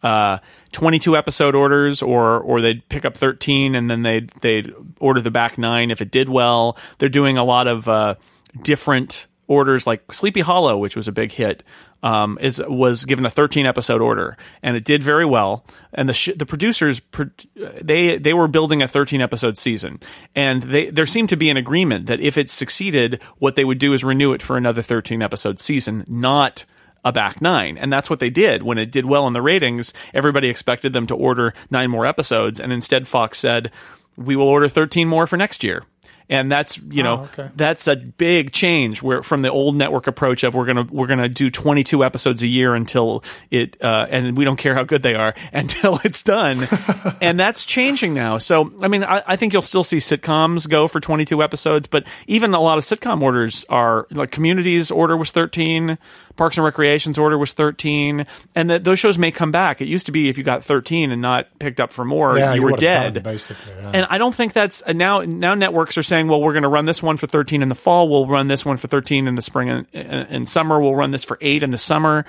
[0.03, 0.39] uh,
[0.73, 5.31] 22 episode orders, or or they'd pick up 13 and then they'd they'd order the
[5.31, 6.79] back nine if it did well.
[6.99, 8.15] They're doing a lot of uh,
[8.63, 11.65] different orders, like Sleepy Hollow, which was a big hit.
[12.03, 15.67] Um, is was given a 13 episode order and it did very well.
[15.93, 20.01] And the sh- the producers pro- they they were building a 13 episode season,
[20.35, 23.79] and they there seemed to be an agreement that if it succeeded, what they would
[23.79, 26.65] do is renew it for another 13 episode season, not
[27.05, 27.79] a back nine.
[27.79, 28.63] And that's what they did.
[28.63, 32.61] When it did well in the ratings, everybody expected them to order nine more episodes.
[32.61, 33.71] And instead, Fox said,
[34.17, 35.85] we will order 13 more for next year.
[36.31, 37.51] And that's you know okay.
[37.57, 41.29] that's a big change where from the old network approach of we're gonna we're gonna
[41.29, 45.17] do 22 episodes a year until it uh, and we don't care how good they
[45.17, 46.67] are until it's done.
[47.23, 48.39] And that's changing now.
[48.39, 52.07] So I mean I, I think you'll still see sitcoms go for 22 episodes but
[52.29, 55.99] even a lot of sitcom orders are like Community's order was 13
[56.41, 58.25] Parks and Recreation's order was 13
[58.55, 61.13] and that those shows may come back it used to be if you got 13
[61.13, 63.91] and not picked up for more Yeah, you, you were would've done, dead basically, yeah.
[63.93, 65.21] and I don't think that's now.
[65.21, 67.75] Now networks are saying, well, we're going to run this one for 13 in the
[67.75, 68.09] fall.
[68.09, 70.81] We'll run this one for 13 in the spring and, and, and summer.
[70.81, 72.25] We'll run this for eight in the summer,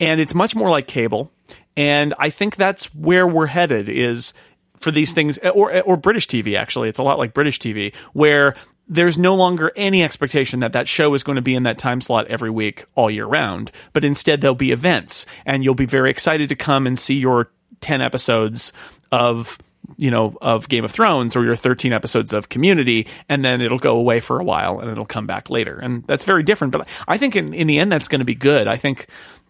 [0.00, 1.32] and it's much more like cable.
[1.76, 3.88] And I think that's where we're headed.
[3.88, 4.34] Is
[4.80, 6.58] for these things, or or British TV.
[6.58, 8.54] Actually, it's a lot like British TV, where
[8.88, 12.00] there's no longer any expectation that that show is going to be in that time
[12.00, 16.10] slot every week all year round, but instead there'll be events, and you'll be very
[16.10, 18.72] excited to come and see your 10 episodes
[19.10, 19.58] of
[19.98, 23.78] you know of Game of Thrones or your 13 episodes of Community and then it'll
[23.78, 25.78] go away for a while and it'll come back later.
[25.78, 28.34] And that's very different but I think in, in the end that's going to be
[28.34, 28.66] good.
[28.66, 29.06] I think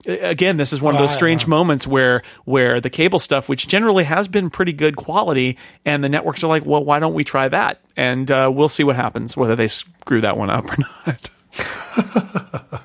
[0.07, 4.05] again this is one of those strange moments where where the cable stuff which generally
[4.05, 7.49] has been pretty good quality and the networks are like well why don't we try
[7.49, 7.81] that?
[7.97, 11.31] And uh, we'll see what happens whether they screw that one up or not.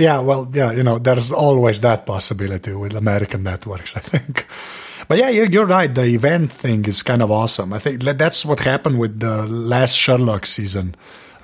[0.00, 4.46] Yeah, well, yeah, you know, there's always that possibility with American networks, I think.
[5.10, 5.92] But yeah, you- you're right.
[5.92, 7.72] The event thing is kind of awesome.
[7.74, 10.94] I think that's what happened with the last Sherlock season,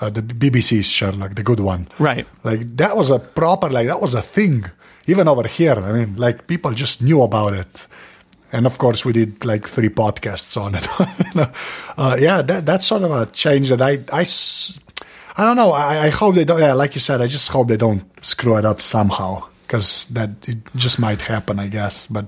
[0.01, 1.89] uh, the BBC's Sherlock, the good one.
[1.99, 2.27] Right.
[2.45, 4.67] Like that was a proper, like that was a thing.
[5.09, 7.87] Even over here, I mean, like people just knew about it.
[8.53, 10.87] And of course, we did like three podcasts on it.
[11.99, 14.79] uh, yeah, that, that's sort of a change that I, I, s-
[15.37, 15.73] I don't know.
[15.73, 16.61] I, I hope they don't.
[16.61, 20.31] Yeah, like you said, I just hope they don't screw it up somehow because that
[20.49, 22.07] it just might happen, I guess.
[22.07, 22.27] But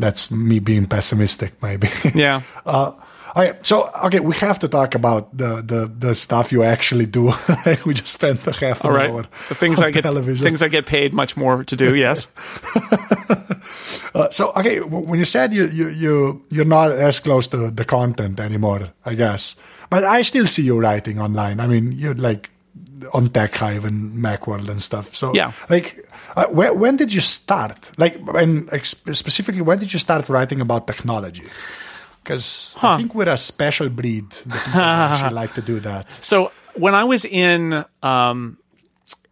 [0.00, 1.88] that's me being pessimistic, maybe.
[2.14, 2.92] yeah Uh,
[3.36, 7.32] okay, so okay, we have to talk about the the, the stuff you actually do.
[7.86, 9.22] we just spent a half an all right hour.
[9.48, 10.42] the things on I get television.
[10.44, 12.26] things I get paid much more to do yes
[14.14, 17.84] Uh, so okay, when you said you you you you're not as close to the
[17.84, 19.54] content anymore, I guess,
[19.88, 21.60] but I still see you writing online.
[21.60, 22.50] I mean, you're like
[23.14, 25.14] on TechHive and Macworld and stuff.
[25.14, 25.52] So Yeah.
[25.68, 26.04] like.
[26.36, 27.78] Uh, where, when did you start?
[27.98, 31.44] Like, and specifically, when did you start writing about technology?
[32.22, 36.10] Because I think we're a special breed that actually like to do that.
[36.22, 38.58] So when I was in um,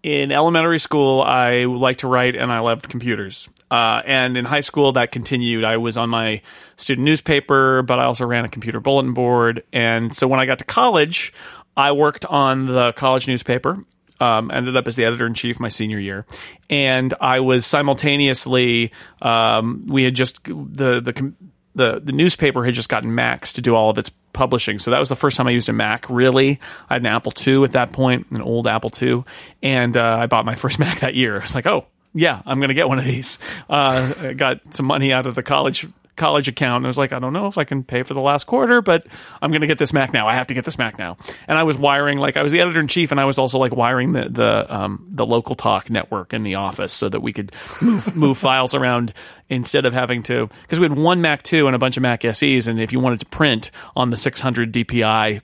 [0.03, 3.49] in elementary school, I liked to write and I loved computers.
[3.71, 5.65] Uh, and in high school, that continued.
[5.65, 6.41] I was on my
[6.77, 9.63] student newspaper, but I also ran a computer bulletin board.
[9.73, 11.35] And so when I got to college,
[11.77, 13.85] I worked on the college newspaper.
[14.21, 16.27] Um, ended up as the editor in chief my senior year,
[16.69, 18.91] and I was simultaneously.
[19.23, 21.33] Um, we had just the the
[21.75, 24.79] the the newspaper had just gotten Macs to do all of its publishing.
[24.79, 26.11] So that was the first time I used a Mac.
[26.11, 29.25] Really, I had an Apple II at that point, an old Apple II,
[29.63, 31.39] and uh, I bought my first Mac that year.
[31.39, 33.39] I was like, oh yeah, I'm going to get one of these.
[33.69, 35.87] Uh, got some money out of the college
[36.19, 36.79] college account.
[36.79, 38.83] And I was like, I don't know if I can pay for the last quarter,
[38.83, 39.07] but
[39.41, 40.29] I'm going to get this Mac now.
[40.29, 41.17] I have to get this Mac now.
[41.47, 43.59] And I was wiring, like, I was the editor in chief, and I was also
[43.59, 47.53] like wiring the the um, the LocalTalk network in the office so that we could
[47.81, 49.15] move move files around
[49.49, 52.23] instead of having to because we had one Mac 2 and a bunch of Mac
[52.23, 55.41] SEs, and if you wanted to print on the 600 DPI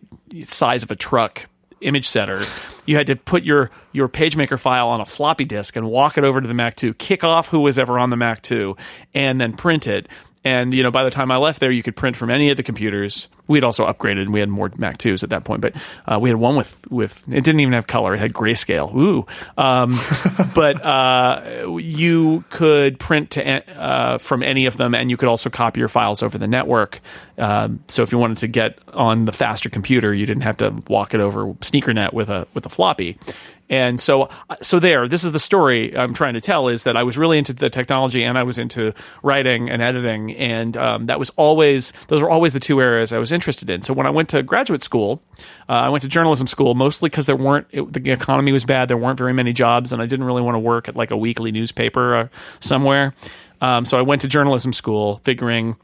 [0.47, 1.47] size of a truck
[1.81, 2.43] image setter,
[2.87, 6.25] you had to put your your PageMaker file on a floppy disk and walk it
[6.25, 8.77] over to the Mac 2, kick off who was ever on the Mac 2,
[9.15, 10.09] and then print it.
[10.45, 12.57] And you know, by the time I left there, you could print from any of
[12.59, 13.29] the computers.
[13.47, 15.61] We had also upgraded, and we had more Mac 2s at that point.
[15.63, 15.75] But
[16.07, 18.95] uh, we had one with with it didn't even have color; it had grayscale.
[18.95, 19.27] Ooh!
[19.57, 19.99] Um,
[20.55, 25.49] but uh, you could print to, uh, from any of them, and you could also
[25.49, 27.01] copy your files over the network.
[27.39, 30.75] Um, so if you wanted to get on the faster computer, you didn't have to
[30.89, 33.19] walk it over SneakerNet with a with a floppy.
[33.71, 34.29] And so,
[34.61, 37.39] so there, this is the story I'm trying to tell is that I was really
[37.39, 38.93] into the technology and I was into
[39.23, 40.37] writing and editing.
[40.37, 43.83] And um, that was always, those were always the two areas I was interested in.
[43.83, 45.23] So when I went to graduate school,
[45.69, 48.89] uh, I went to journalism school mostly because there weren't, it, the economy was bad.
[48.89, 51.17] There weren't very many jobs and I didn't really want to work at like a
[51.17, 52.29] weekly newspaper uh,
[52.61, 53.15] somewhere.
[53.63, 55.77] Um, so I went to journalism school figuring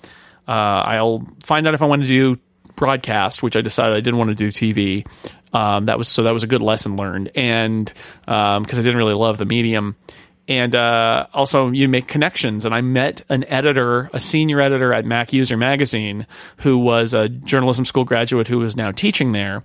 [0.47, 2.37] uh, I'll find out if I want to do
[2.75, 5.07] broadcast, which I decided I didn't want to do TV.
[5.53, 7.87] Um, that was so that was a good lesson learned, and
[8.21, 9.97] because um, I didn't really love the medium,
[10.47, 12.65] and uh, also you make connections.
[12.65, 16.27] And I met an editor, a senior editor at MacUser magazine,
[16.59, 19.65] who was a journalism school graduate who is now teaching there,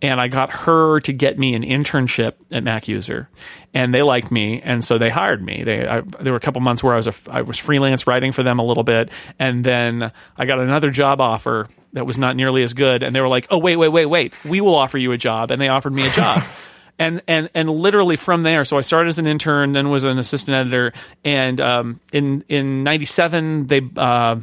[0.00, 3.26] and I got her to get me an internship at MacUser,
[3.72, 5.64] and they liked me, and so they hired me.
[5.64, 8.30] They I, there were a couple months where I was a, I was freelance writing
[8.30, 12.36] for them a little bit, and then I got another job offer that was not
[12.36, 14.98] nearly as good, and they were like, "Oh wait, wait, wait, wait, we will offer
[14.98, 16.42] you a job," and they offered me a job.
[16.98, 20.18] and and and literally from there, so I started as an intern, then was an
[20.18, 20.92] assistant editor,
[21.24, 24.36] and um, in in '97 they uh,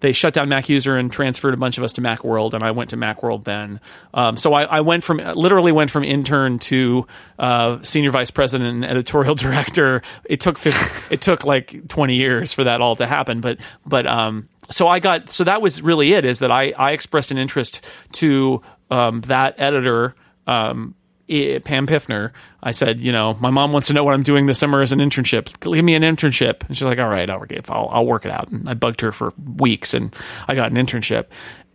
[0.00, 2.90] they shut down MacUser and transferred a bunch of us to Macworld, and I went
[2.90, 3.80] to Macworld then.
[4.14, 7.06] Um, so I, I, went from literally went from intern to
[7.38, 10.02] uh, senior vice president and editorial director.
[10.24, 14.06] It took 50, it took like twenty years for that all to happen, but but
[14.06, 17.38] um, so I got so that was really it is that I I expressed an
[17.38, 17.80] interest
[18.12, 20.14] to um, that editor.
[20.46, 20.94] Um,
[21.28, 24.58] Pam Pfiffner, I said, you know, my mom wants to know what I'm doing this
[24.58, 25.60] summer as an internship.
[25.60, 26.66] Give me an internship.
[26.66, 28.48] And she's like, all right, I'll, I'll, I'll work it out.
[28.50, 30.12] And I bugged her for weeks and
[30.48, 31.26] I got an internship.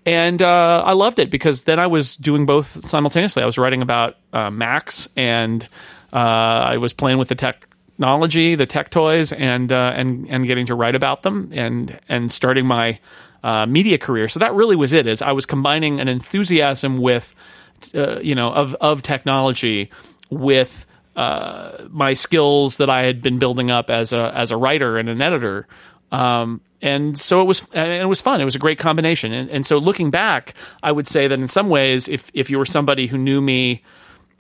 [0.05, 3.43] And uh, I loved it because then I was doing both simultaneously.
[3.43, 5.65] I was writing about uh, Macs and
[6.11, 7.65] uh, I was playing with the tech
[7.95, 12.31] technology, the tech toys, and uh, and and getting to write about them, and and
[12.31, 12.99] starting my
[13.43, 14.27] uh, media career.
[14.27, 15.07] So that really was it.
[15.07, 17.33] Is I was combining an enthusiasm with,
[17.93, 19.89] uh, you know, of of technology
[20.29, 20.85] with
[21.15, 25.09] uh, my skills that I had been building up as a as a writer and
[25.09, 25.67] an editor.
[26.11, 28.41] Um, and so it was and it was fun.
[28.41, 29.31] It was a great combination.
[29.31, 32.57] And, and so looking back, I would say that in some ways, if if you
[32.57, 33.83] were somebody who knew me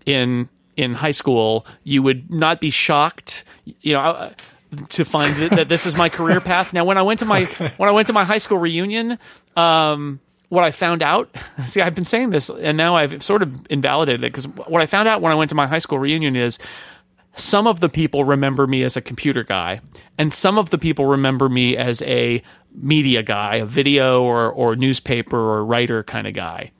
[0.05, 3.43] in in high school, you would not be shocked,
[3.81, 4.33] you know, uh,
[4.89, 6.73] to find that, this is my career path.
[6.73, 7.45] Now, when I went to my
[7.77, 9.17] when I went to my high school reunion,
[9.55, 10.19] um,
[10.49, 11.33] what I found out,
[11.65, 14.85] see, I've been saying this, and now I've sort of invalidated it because what I
[14.85, 16.59] found out when I went to my high school reunion is
[17.35, 19.81] some of the people remember me as a computer guy,
[20.17, 22.41] and some of the people remember me as a
[22.73, 26.71] media guy, a video or or newspaper or writer kind of guy.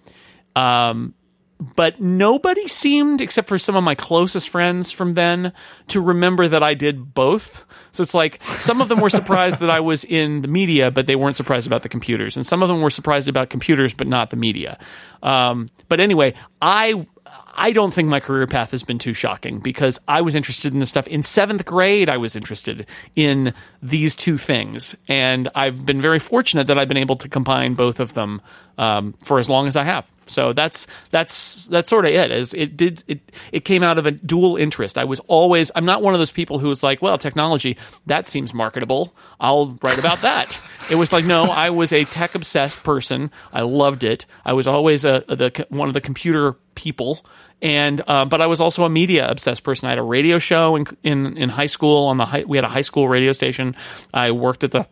[0.56, 1.14] Um,
[1.60, 5.54] but nobody seemed, except for some of my closest friends from then,
[5.88, 7.64] to remember that I did both.
[7.92, 11.08] So it's like some of them were surprised that I was in the media, but
[11.08, 14.08] they weren't surprised about the computers, and some of them were surprised about computers, but
[14.08, 14.78] not the media.
[15.24, 17.08] Um, but anyway, I
[17.56, 20.80] I don't think my career path has been too shocking because I was interested in
[20.80, 21.08] this stuff.
[21.08, 22.86] In seventh grade, I was interested
[23.16, 24.96] in these two things.
[25.08, 28.42] And I've been very fortunate that I've been able to combine both of them
[28.78, 30.12] um, for as long as I have.
[30.28, 32.32] So that's that's that's sort of it.
[32.32, 34.98] Is it did it it came out of a dual interest.
[34.98, 37.78] I was always I'm not one of those people who was like, well, technology
[38.08, 39.14] that seems marketable.
[39.40, 40.60] I'll write about that.
[40.92, 43.32] it was like no, I was a tech obsessed person.
[43.54, 44.26] I loved it.
[44.44, 47.26] I was always a the one of the computer people
[47.62, 49.88] and uh, but I was also a media obsessed person.
[49.88, 52.64] I had a radio show in in, in high school on the high, we had
[52.64, 53.76] a high school radio station.
[54.14, 54.88] I worked at the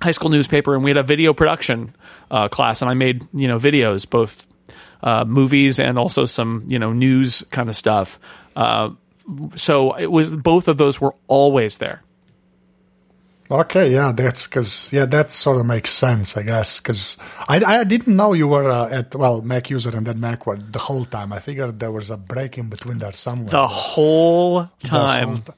[0.00, 1.94] high school newspaper, and we had a video production
[2.30, 4.46] uh, class, and I made you know videos, both
[5.02, 8.18] uh, movies and also some you know news kind of stuff.
[8.54, 8.90] Uh,
[9.56, 12.02] so it was both of those were always there.
[13.50, 16.80] Okay, yeah, that's because yeah, that sort of makes sense, I guess.
[16.80, 20.78] Because I, I didn't know you were uh, at well MacUser and then Macworld the
[20.78, 21.32] whole time.
[21.32, 23.50] I figured there was a break in between that somewhere.
[23.50, 25.36] The whole time.
[25.36, 25.54] The whole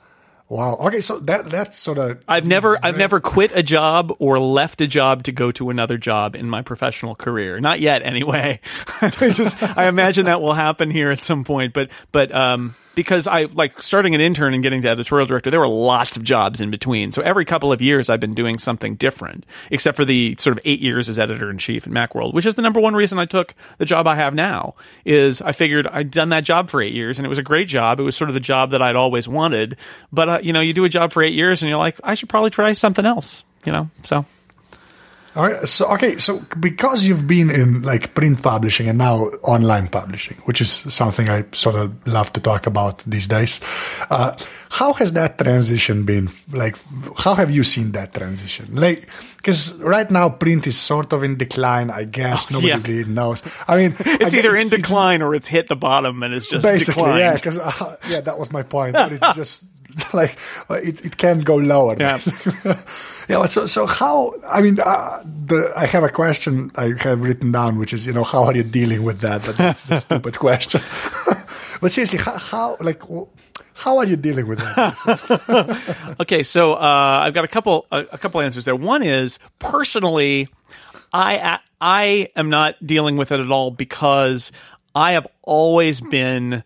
[0.49, 0.77] Wow.
[0.77, 4.81] Okay, so that that's sort of I've never I've never quit a job or left
[4.81, 7.59] a job to go to another job in my professional career.
[7.59, 8.61] Not yet, anyway.
[9.19, 11.73] just, I imagine that will happen here at some point.
[11.73, 15.61] But but um, because I like starting an intern and getting to editorial director, there
[15.61, 17.13] were lots of jobs in between.
[17.13, 20.63] So every couple of years, I've been doing something different, except for the sort of
[20.65, 23.27] eight years as editor in chief at MacWorld, which is the number one reason I
[23.27, 24.75] took the job I have now.
[25.05, 27.69] Is I figured I'd done that job for eight years and it was a great
[27.69, 28.01] job.
[28.01, 29.77] It was sort of the job that I'd always wanted.
[30.11, 32.15] But uh, you know, you do a job for eight years and you're like, I
[32.15, 33.45] should probably try something else.
[33.67, 34.25] You know, so.
[35.37, 39.89] All right, so okay, so because you've been in like print publishing and now online
[39.89, 43.61] publishing, which is something I sort of love to talk about these days,
[44.09, 44.35] uh,
[44.71, 46.31] how has that transition been?
[46.51, 46.79] Like,
[47.19, 48.77] how have you seen that transition?
[48.77, 52.51] Like, because right now print is sort of in decline, I guess.
[52.51, 52.81] Nobody yeah.
[52.83, 53.43] really knows.
[53.69, 56.47] I mean, it's I, either it's, in decline or it's hit the bottom and it's
[56.49, 57.21] just basically, declined.
[57.21, 58.97] yeah, because uh, yeah, that was my point.
[59.07, 59.67] But it's just
[60.13, 60.39] like
[60.71, 61.97] it, it can go lower.
[61.99, 62.21] Yeah.
[63.29, 63.45] yeah.
[63.47, 64.35] So, so how?
[64.49, 68.13] I mean, uh, the, I have a question I have written down, which is, you
[68.13, 69.45] know, how are you dealing with that?
[69.45, 70.81] But that's a stupid question.
[71.81, 73.03] but seriously, how, how, like,
[73.75, 76.17] how are you dealing with that?
[76.21, 78.77] okay, so uh, I've got a couple a, a couple answers there.
[78.77, 80.49] One is personally,
[81.13, 84.53] I I am not dealing with it at all because
[84.95, 86.65] I have always been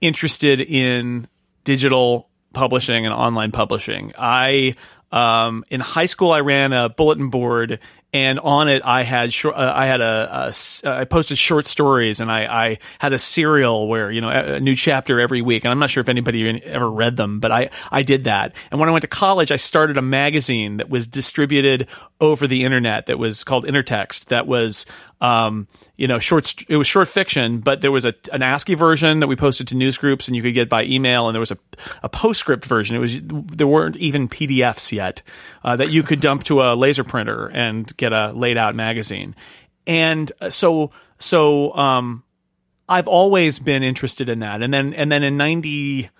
[0.00, 1.26] interested in
[1.64, 4.12] digital publishing and online publishing.
[4.18, 4.74] I
[5.10, 7.80] um, in high school I ran a bulletin board
[8.14, 10.52] and on it I had short, uh, I had a,
[10.84, 14.28] a uh, I posted short stories and I, I had a serial where you know
[14.28, 17.40] a, a, new chapter every week and I'm not sure if anybody ever read them
[17.40, 20.78] but I I did that and when I went to college I started a magazine
[20.78, 21.88] that was distributed
[22.20, 24.86] over the internet that was called Intertext that was
[25.22, 26.52] um, you know, short.
[26.68, 29.76] It was short fiction, but there was a an ASCII version that we posted to
[29.76, 31.28] news groups, and you could get by email.
[31.28, 31.58] And there was a
[32.02, 32.96] a postscript version.
[32.96, 35.22] It was there weren't even PDFs yet
[35.62, 39.36] uh, that you could dump to a laser printer and get a laid out magazine.
[39.86, 42.24] And so so um,
[42.88, 44.60] I've always been interested in that.
[44.60, 46.02] And then and then in ninety.
[46.02, 46.10] 90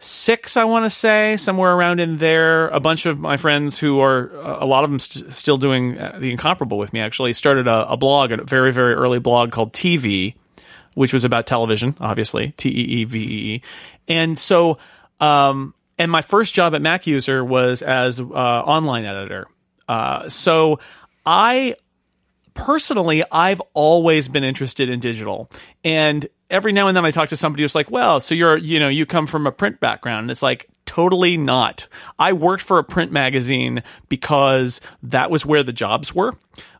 [0.00, 2.68] six, I want to say, somewhere around in there.
[2.68, 6.16] A bunch of my friends who are, a lot of them st- still doing uh,
[6.18, 9.72] the incomparable with me, actually started a, a, blog, a very, very early blog called
[9.72, 10.34] TeeVee,
[10.94, 13.62] which was about television, obviously, T E E V E E.
[14.08, 14.78] And so,
[15.20, 19.46] um, and my first job at MacUser was as uh, online editor.
[19.86, 20.80] Uh, so
[21.26, 21.76] I
[22.54, 25.50] personally, I've always been interested in digital.
[25.84, 28.78] And every now and then I talk to somebody who's like, well, so you're, you
[28.78, 30.24] know, you come from a print background.
[30.24, 31.86] And it's like, totally not.
[32.18, 36.34] I worked for a print magazine because that was where the jobs were.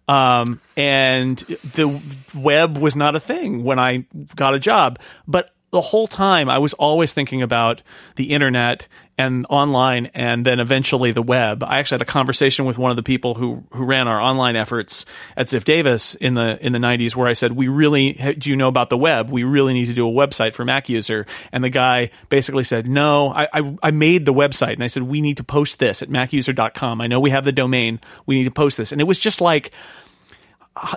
[0.09, 2.03] Um, and the
[2.35, 4.99] web was not a thing when I got a job.
[5.29, 7.81] But the whole time I was always thinking about
[8.17, 11.63] the internet and online and then eventually the web.
[11.63, 14.57] I actually had a conversation with one of the people who who ran our online
[14.57, 15.07] efforts
[15.37, 18.57] at Ziff Davis in the in the 90s where I said, "We really do you
[18.57, 19.31] know about the web?
[19.31, 23.33] We really need to do a website for MacUser." And the guy basically said, "No,
[23.33, 26.09] I I, I made the website." And I said, "We need to post this at
[26.09, 27.01] macuser.com.
[27.01, 28.01] I know we have the domain.
[28.27, 29.71] We need to post this." And it was just like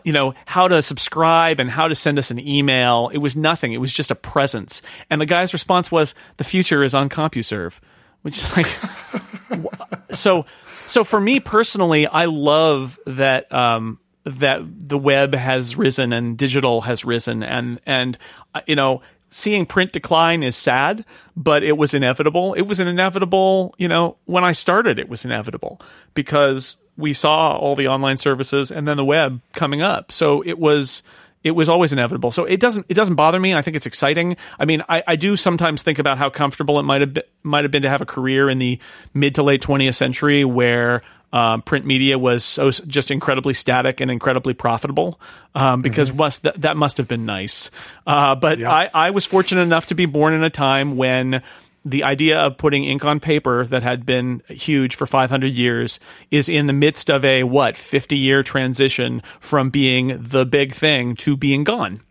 [0.04, 3.10] you know, how to subscribe and how to send us an email.
[3.14, 3.74] It was nothing.
[3.74, 4.82] It was just a presence.
[5.10, 7.80] And the guy's response was, "The future is on CompuServe,"
[8.22, 8.68] which is like,
[10.12, 10.46] so.
[10.86, 16.82] So for me personally, I love that um, that the web has risen and digital
[16.82, 18.18] has risen, and and
[18.54, 21.04] uh, you know, seeing print decline is sad,
[21.36, 22.54] but it was inevitable.
[22.54, 25.82] It was an inevitable, you know, when I started, it was inevitable
[26.14, 30.12] because we saw all the online services and then the web coming up.
[30.12, 31.04] So it was
[31.44, 32.32] it was always inevitable.
[32.32, 33.54] So it doesn't it doesn't bother me.
[33.54, 34.38] I think it's exciting.
[34.60, 37.64] I mean, I, I do sometimes think about how comfortable it might have been, might
[37.64, 38.80] have been to have a career in the
[39.14, 41.02] mid to late 20th century where
[41.34, 45.20] um, print media was so just incredibly static and incredibly profitable
[45.56, 46.20] um, because mm-hmm.
[46.20, 47.72] must that, that must have been nice.
[48.06, 48.72] Uh, but yeah.
[48.72, 51.42] I, I was fortunate enough to be born in a time when
[51.86, 56.00] the idea of putting ink on paper that had been huge for 500 years
[56.32, 61.16] is in the midst of a what 50 year transition from being the big thing
[61.18, 62.02] to being gone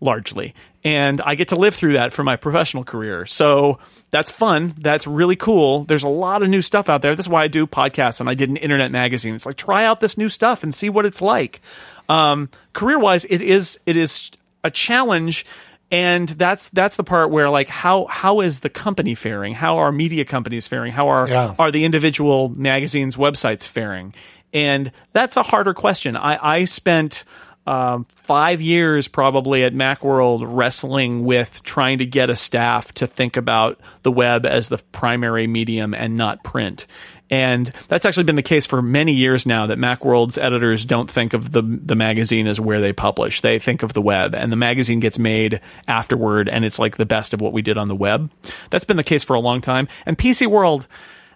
[0.00, 0.54] largely
[0.84, 3.26] and I get to live through that for my professional career.
[3.26, 3.78] So
[4.10, 4.74] that's fun.
[4.78, 5.84] That's really cool.
[5.84, 7.14] There's a lot of new stuff out there.
[7.14, 9.34] That's why I do podcasts and I did an internet magazine.
[9.34, 11.60] It's like try out this new stuff and see what it's like.
[12.08, 14.30] Um, career wise, it is it is
[14.64, 15.44] a challenge.
[15.90, 19.54] And that's that's the part where like how how is the company faring?
[19.54, 20.92] How are media companies faring?
[20.92, 21.54] How are yeah.
[21.58, 24.14] are the individual magazines websites faring?
[24.52, 26.16] And that's a harder question.
[26.16, 27.24] I, I spent
[27.68, 33.36] um, five years probably at Macworld wrestling with trying to get a staff to think
[33.36, 36.86] about the web as the primary medium and not print.
[37.28, 41.34] And that's actually been the case for many years now that Macworld's editors don't think
[41.34, 43.42] of the the magazine as where they publish.
[43.42, 47.04] They think of the web and the magazine gets made afterward and it's like the
[47.04, 48.30] best of what we did on the web.
[48.70, 49.88] That's been the case for a long time.
[50.06, 50.88] And PC World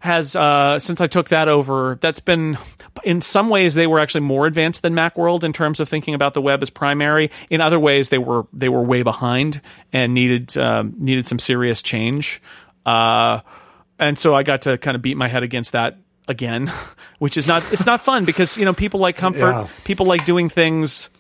[0.03, 2.59] has uh, since I took that over, that's been
[3.05, 6.35] in some ways they were actually more advanced than Macworld in terms of thinking about
[6.35, 7.31] the web as primary.
[7.51, 9.61] In other ways, they were they were way behind
[9.93, 12.43] and needed um, needed some serious change.
[12.85, 13.41] Uh,
[13.99, 16.73] and so I got to kind of beat my head against that again,
[17.21, 19.69] which is not it's not fun because you know people like comfort, Yeah.
[19.85, 21.11] people like doing things.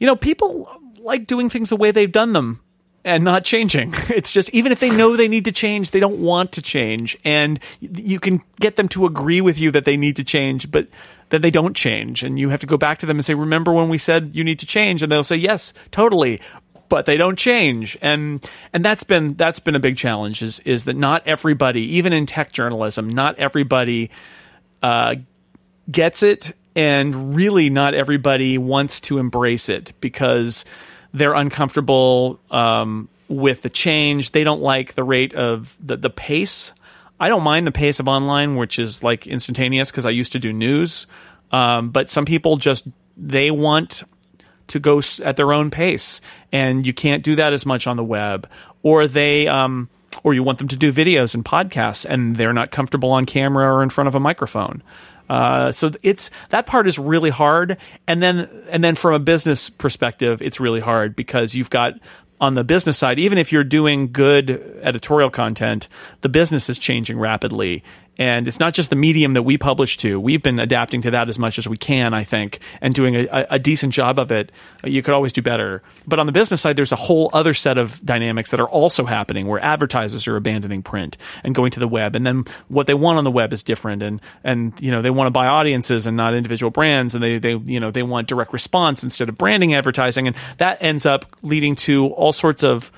[0.00, 2.60] You know, people like doing things the way they've done them
[3.04, 3.94] and not changing.
[4.12, 7.16] It's just even if they know they need to change, they don't want to change,
[7.24, 10.86] and you can get them to agree with you that they need to change, but
[11.30, 13.72] then they don't change, and you have to go back to them and say, "Remember
[13.72, 16.40] when we said you need to change?" And they'll say, "Yes, totally."
[16.88, 20.42] But they don't change, and and that's been that's been a big challenge.
[20.42, 24.10] Is is that not everybody, even in tech journalism, not everybody
[24.82, 25.14] uh,
[25.90, 30.66] gets it, and really not everybody wants to embrace it because
[31.12, 34.32] they're uncomfortable um, with the change.
[34.32, 36.72] They don't like the rate of the, the pace.
[37.20, 40.38] I don't mind the pace of online, which is like instantaneous because I used to
[40.38, 41.06] do news.
[41.50, 44.02] Um, but some people just they want
[44.68, 48.04] to go at their own pace, and you can't do that as much on the
[48.04, 48.48] web.
[48.82, 49.90] Or they, um,
[50.24, 53.72] or you want them to do videos and podcasts, and they're not comfortable on camera
[53.72, 54.82] or in front of a microphone.
[55.32, 59.70] Uh, so it's that part is really hard, and then and then from a business
[59.70, 61.94] perspective, it's really hard because you've got
[62.38, 64.50] on the business side, even if you're doing good
[64.82, 65.88] editorial content,
[66.20, 67.82] the business is changing rapidly.
[68.18, 70.20] And it's not just the medium that we publish to.
[70.20, 73.46] We've been adapting to that as much as we can, I think, and doing a,
[73.48, 74.52] a- decent job of it.
[74.84, 75.82] You could always do better.
[76.06, 79.04] But on the business side, there's a whole other set of dynamics that are also
[79.06, 82.14] happening where advertisers are abandoning print and going to the web.
[82.14, 84.02] And then what they want on the web is different.
[84.02, 87.14] And, and, you know, they want to buy audiences and not individual brands.
[87.14, 90.26] And they, they, you know, they want direct response instead of branding advertising.
[90.26, 92.92] And that ends up leading to all sorts of,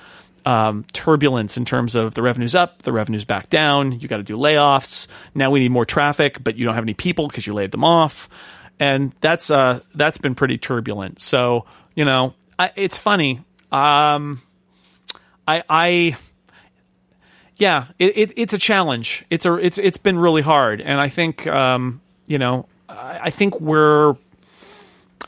[0.45, 3.99] um, turbulence in terms of the revenue's up, the revenue's back down.
[3.99, 5.07] You got to do layoffs.
[5.33, 7.83] Now we need more traffic, but you don't have any people because you laid them
[7.83, 8.29] off,
[8.79, 11.19] and that's uh, that's been pretty turbulent.
[11.19, 11.65] So
[11.95, 13.43] you know, I, it's funny.
[13.71, 14.41] Um,
[15.47, 16.17] I I
[17.57, 19.25] yeah, it, it, it's a challenge.
[19.29, 23.29] It's a it's it's been really hard, and I think um, you know I, I
[23.29, 24.15] think we're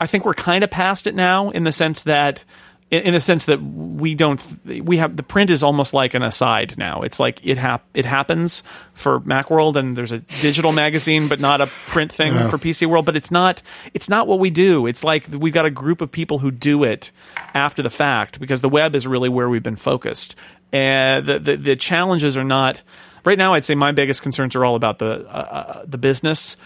[0.00, 2.44] I think we're kind of past it now in the sense that
[2.90, 6.22] in, in a sense that we don't we have the print is almost like an
[6.22, 7.02] aside now.
[7.02, 8.62] It's like it hap- it happens
[8.92, 13.06] for Macworld and there's a digital magazine but not a print thing for PC World,
[13.06, 13.62] but it's not
[13.94, 14.86] it's not what we do.
[14.86, 17.10] It's like we've got a group of people who do it
[17.54, 20.34] after the fact because the web is really where we've been focused.
[20.72, 22.80] And the the, the challenges are not
[23.24, 26.56] right now I'd say my biggest concerns are all about the uh, uh, the business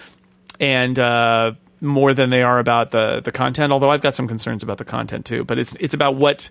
[0.61, 1.53] and uh,
[1.83, 3.73] more than they are about the the content.
[3.73, 6.49] Although I've got some concerns about the content too, but it's it's about what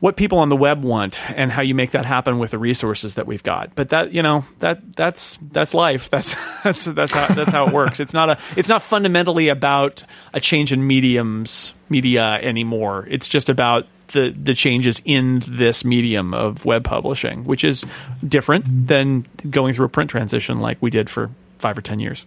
[0.00, 3.14] what people on the web want and how you make that happen with the resources
[3.14, 3.74] that we've got.
[3.74, 6.10] But that you know that that's that's life.
[6.10, 8.00] That's that's that's how that's how it works.
[8.00, 13.06] It's not a it's not fundamentally about a change in mediums media anymore.
[13.10, 17.84] It's just about the the changes in this medium of web publishing, which is
[18.26, 22.26] different than going through a print transition like we did for five or ten years.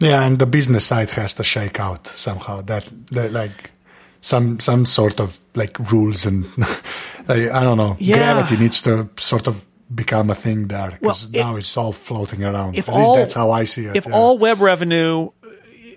[0.00, 2.62] Yeah, and the business side has to shake out somehow.
[2.62, 3.70] That, that like
[4.20, 6.44] some some sort of like rules and
[7.28, 7.96] I, I don't know.
[7.98, 8.16] Yeah.
[8.16, 9.62] Gravity needs to sort of
[9.94, 12.76] become a thing there because Well, now it's all floating around.
[12.76, 13.96] if At least all- that's how I see it.
[13.96, 14.12] if yeah.
[14.14, 15.48] all web revenue uh,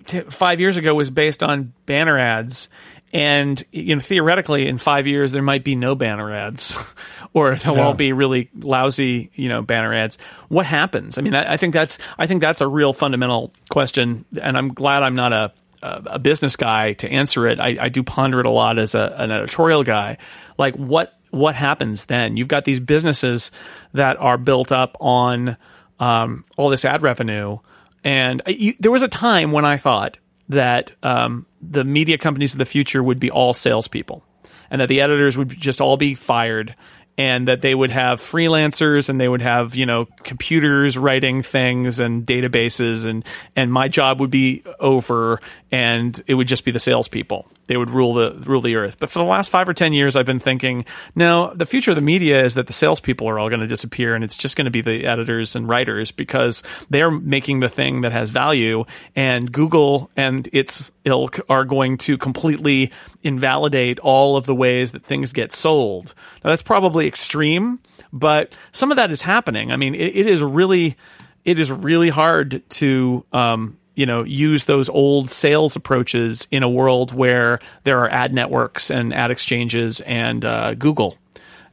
[0.05, 2.69] t- five years ago was based on banner ads
[3.13, 6.75] and you know theoretically in five years there might be no banner ads
[7.34, 7.86] or they'll Yeah.
[7.86, 10.17] all be really lousy you know banner ads
[10.49, 14.25] what happens i mean I, I think that's i think that's a real fundamental question
[14.41, 17.59] and i'm glad i'm not a a a business guy to answer it.
[17.59, 20.17] I, I do ponder it a lot as a, an editorial guy.
[20.57, 22.38] Like what what happens then?
[22.38, 23.51] You've got these businesses
[23.91, 25.57] that are built up on
[25.99, 27.57] um, all this ad revenue,
[28.01, 32.59] and you, there was a time when I thought that um, the media companies of
[32.59, 34.23] the future would be all salespeople,
[34.71, 36.75] and that the editors would just all be fired,
[37.18, 41.99] and that they would have freelancers and they would have you know computers writing things
[41.99, 45.39] and databases and and my job would be over
[45.74, 47.47] and it would just be the salespeople.
[47.65, 48.97] They would rule the rule the earth.
[48.99, 51.95] But for the last five or ten years, I've been thinking, no, the future of
[51.95, 54.65] the media is that the salespeople are all going to disappear, and it's just going
[54.65, 56.61] to be the editors and writers because
[56.91, 62.19] they're making the thing that has value, and Google and its ilk are going to
[62.19, 62.91] completely
[63.24, 66.13] invalidate all of the ways that things get sold.
[66.43, 67.80] Now that's probably extreme,
[68.11, 69.71] but some of that is happening.
[69.71, 70.97] I mean, it, it is really,
[71.45, 73.26] it is really hard to.
[73.34, 78.33] Um, you know use those old sales approaches in a world where there are ad
[78.33, 81.17] networks and ad exchanges and uh, Google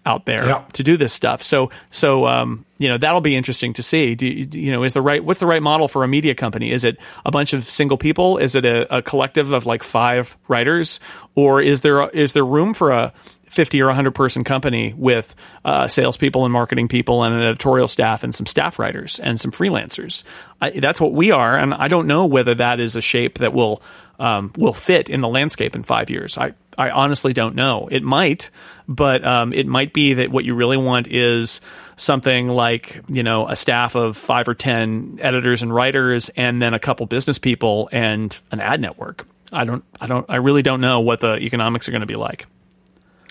[0.06, 0.64] out there Yeah.
[0.72, 1.42] to do this stuff.
[1.42, 4.14] So so um, you know that'll be interesting to see.
[4.14, 6.72] Do you, you know is the right what's the right model for a media company?
[6.72, 8.38] Is it a bunch of single people?
[8.38, 11.00] Is it a, a collective of like five writers,
[11.34, 13.12] or is there is there room for a
[13.51, 15.34] 50 or 100 person company with
[15.64, 19.51] uh, salespeople and marketing people and an editorial staff and some staff writers and some
[19.51, 20.22] freelancers.
[20.61, 23.53] I, that's what we are, and I don't know whether that is a shape that
[23.53, 23.82] will
[24.20, 26.38] um, will fit in the landscape in five years.
[26.38, 27.88] I I honestly don't know.
[27.90, 28.51] It might,
[28.86, 31.61] but um, it might be that what you really want is
[31.96, 36.72] something like you know a staff of five or ten editors and writers, and then
[36.72, 39.26] a couple business people and an ad network.
[39.53, 39.82] I don't.
[40.01, 40.26] I don't.
[40.28, 42.46] I really don't know what the economics are going to be like.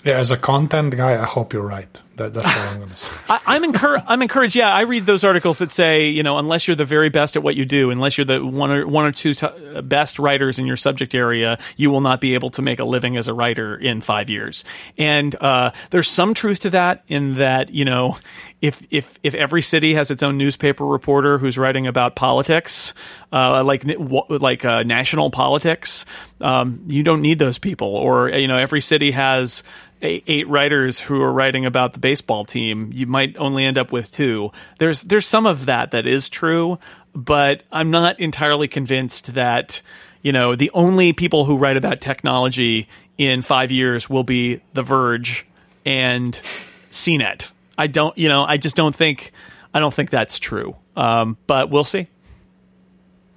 [0.04, 1.88] Yeah, as a content guy, I hope you're right.
[2.16, 3.12] That, that's all I'm going to say.
[3.30, 4.04] I, I'm encouraged.
[4.06, 4.54] I'm encouraged.
[4.54, 7.42] Yeah, I read those articles that say, you know, unless you're the very best at
[7.42, 9.46] what you do, unless you're the one or one or two t-
[9.82, 13.16] best writers in your subject area, you will not be able to make a living
[13.16, 14.64] as a writer in five years.
[14.98, 17.04] And uh, there's some truth to that.
[17.08, 18.18] In that, you know,
[18.60, 22.92] if if if every city has its own newspaper reporter who's writing about politics,
[23.32, 26.04] uh, like like uh, national politics,
[26.42, 27.88] um, you don't need those people.
[27.88, 29.62] Or you know, every city has
[30.02, 34.12] eight, writers who are writing about the baseball team, you might only end up with
[34.12, 34.50] two.
[34.78, 36.78] There's there's some of that that is true,
[37.14, 39.82] but I'm not entirely convinced that
[40.22, 42.88] you know the only people who write about technology
[43.18, 45.46] in five years will be The Verge
[45.84, 47.48] and CNET.
[47.76, 49.32] I don't, you know, I just don't think
[49.72, 50.76] I don't think that's true.
[50.96, 52.08] Um, but we'll see.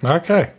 [0.03, 0.51] Okay.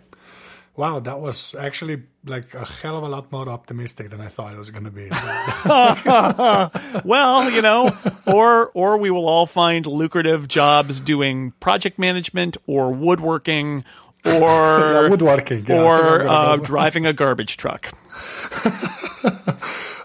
[0.77, 4.53] Wow, that was actually like a hell of a lot more optimistic than I thought
[4.55, 5.09] it was going to be.
[7.05, 7.97] well, you know,
[8.27, 13.85] or or we will all find lucrative jobs doing project management or woodworking
[14.25, 17.91] or Yeah, woodworking, yeah, I think I'm or uh, driving a garbage truck.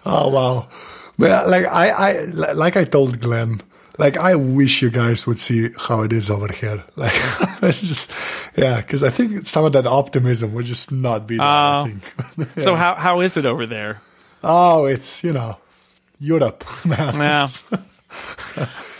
[0.06, 0.68] oh wow,
[1.18, 3.62] but like I, I like I told Glenn,
[4.00, 6.84] like I wish you guys would see how it is over here.
[6.96, 7.14] Like
[7.62, 8.12] it's just
[8.58, 11.46] yeah, because I think some of that optimism would just not be there.
[11.46, 11.86] I Oh.
[11.86, 12.04] think.
[12.64, 14.02] So how how is it over there?
[14.44, 15.58] oh, it's you know
[16.20, 17.14] Europe, man.
[17.16, 17.48] Yeah.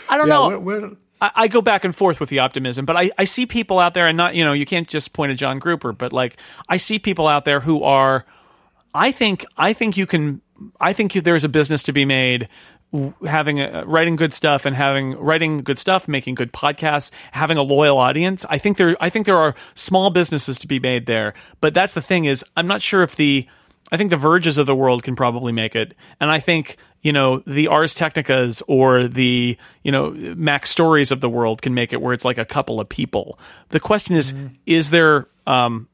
[0.08, 0.48] I don't yeah, know.
[0.60, 0.90] we're, we're
[1.20, 3.94] I, I go back and forth with the optimism, but I, I see people out
[3.94, 6.36] there, and not you know you can't just point at John Gruber, but like
[6.68, 8.24] I see people out there who are,
[8.94, 10.40] I think I think you can,
[10.80, 12.48] I think you, there's a business to be made
[13.26, 17.62] having a, writing good stuff and having writing good stuff, making good podcasts, having a
[17.62, 18.44] loyal audience.
[18.48, 21.94] I think there I think there are small businesses to be made there, but that's
[21.94, 23.46] the thing is I'm not sure if the
[23.92, 27.12] I think the Verges of the world can probably make it, and I think you
[27.12, 32.00] know the Ars Technicas or the you know MacStories of the world can make it
[32.00, 33.38] where it's like a couple of people.
[33.68, 34.34] The question is,
[34.66, 35.88] is there um,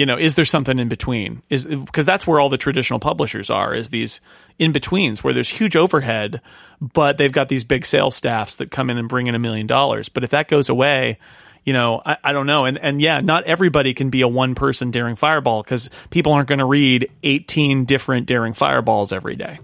[0.00, 1.42] you know is there something in between?
[1.50, 4.22] Is because that's where all the traditional publishers are is these
[4.58, 6.40] in betweens where there's huge overhead,
[6.80, 9.66] but they've got these big sales staffs that come in and bring in a million
[9.66, 10.08] dollars.
[10.08, 11.18] But if that goes away,
[11.66, 12.64] you know, I, I don't know.
[12.64, 16.48] And and yeah, not everybody can be a one person daring fireball because people aren't
[16.48, 19.58] going to read 18 different daring fireballs every day.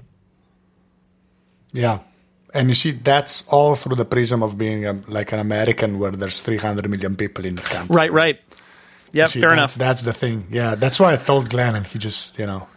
[1.73, 2.01] Yeah.
[2.53, 6.11] And you see, that's all through the prism of being a, like an American where
[6.11, 7.95] there's 300 million people in the country.
[7.95, 8.41] Right, right.
[9.25, 9.75] See, fair that's, enough.
[9.75, 10.47] That's the thing.
[10.51, 12.69] Yeah, that's why I told Glenn, and he just, you know,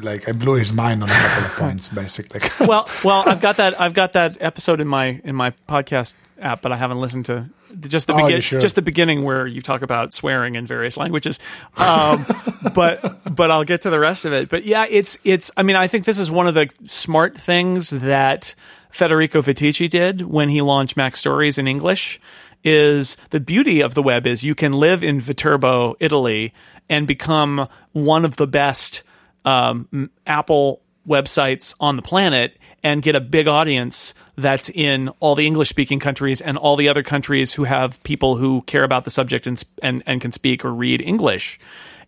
[0.00, 2.40] like I blew his mind on a couple of points, basically.
[2.66, 3.80] well, well, I've got that.
[3.80, 7.50] I've got that episode in my in my podcast app, but I haven't listened to
[7.80, 11.38] just the Oh, begin, just the beginning where you talk about swearing in various languages.
[11.76, 12.26] Um,
[12.74, 14.48] but but I'll get to the rest of it.
[14.48, 15.50] But yeah, it's it's.
[15.56, 18.54] I mean, I think this is one of the smart things that
[18.90, 22.20] Federico Viticci did when he launched MacStories in English.
[22.64, 26.52] Is the beauty of the web is you can live in Viterbo, Italy,
[26.88, 29.04] and become one of the best
[29.44, 35.46] um, Apple websites on the planet and get a big audience that's in all the
[35.46, 39.10] English speaking countries and all the other countries who have people who care about the
[39.10, 41.58] subject and, and, and can speak or read English.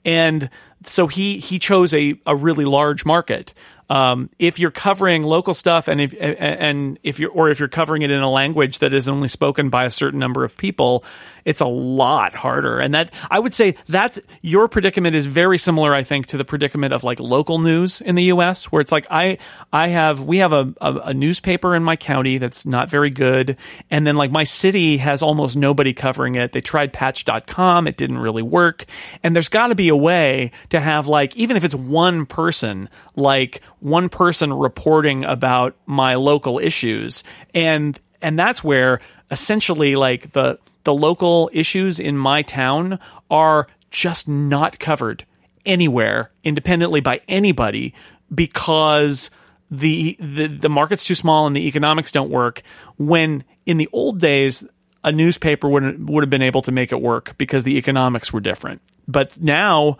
[0.05, 0.48] And
[0.84, 3.53] so he he chose a a really large market.
[3.91, 8.03] Um, if you're covering local stuff and if and if you're or if you're covering
[8.03, 11.05] it in a language that is only spoken by a certain number of people,
[11.45, 12.78] it's a lot harder.
[12.78, 16.45] And that I would say that's your predicament is very similar, I think, to the
[16.45, 19.38] predicament of like local news in the U.S., where it's like I
[19.72, 23.57] I have we have a, a, a newspaper in my county that's not very good,
[23.91, 26.53] and then like my city has almost nobody covering it.
[26.53, 28.84] They tried Patch.com, it didn't really work,
[29.24, 32.88] and there's got to be a way to have like even if it's one person
[33.16, 37.24] like one person reporting about my local issues.
[37.55, 39.01] And and that's where
[39.31, 42.99] essentially like the the local issues in my town
[43.31, 45.24] are just not covered
[45.66, 47.95] anywhere independently by anybody
[48.35, 49.31] because
[49.70, 52.62] the, the the market's too small and the economics don't work.
[52.97, 54.64] When in the old days
[55.05, 58.41] a newspaper would would have been able to make it work because the economics were
[58.41, 58.81] different.
[59.07, 59.99] But now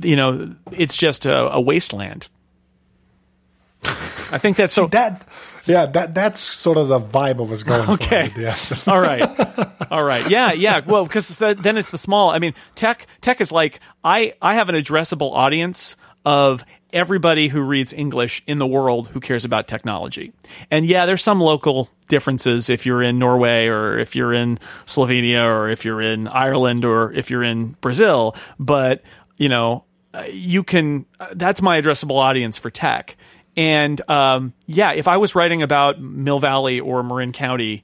[0.00, 2.28] you know it's just a, a wasteland
[4.30, 4.86] I think that's so.
[4.88, 5.26] that,
[5.66, 8.28] yeah, that that's sort of the vibe I was going okay.
[8.28, 8.40] for.
[8.40, 8.88] Yes.
[8.88, 9.22] All right.
[9.90, 10.28] All right.
[10.28, 10.52] Yeah.
[10.52, 10.80] Yeah.
[10.84, 12.30] Well, because then it's the small.
[12.30, 17.60] I mean, tech tech is like I I have an addressable audience of everybody who
[17.60, 20.32] reads English in the world who cares about technology.
[20.70, 25.44] And yeah, there's some local differences if you're in Norway or if you're in Slovenia
[25.44, 29.02] or if you're in Ireland or if you're in Brazil, but
[29.36, 33.16] you know, uh, you can uh, that's my addressable audience for tech
[33.58, 37.82] and um, yeah, if I was writing about Mill Valley or Marin County,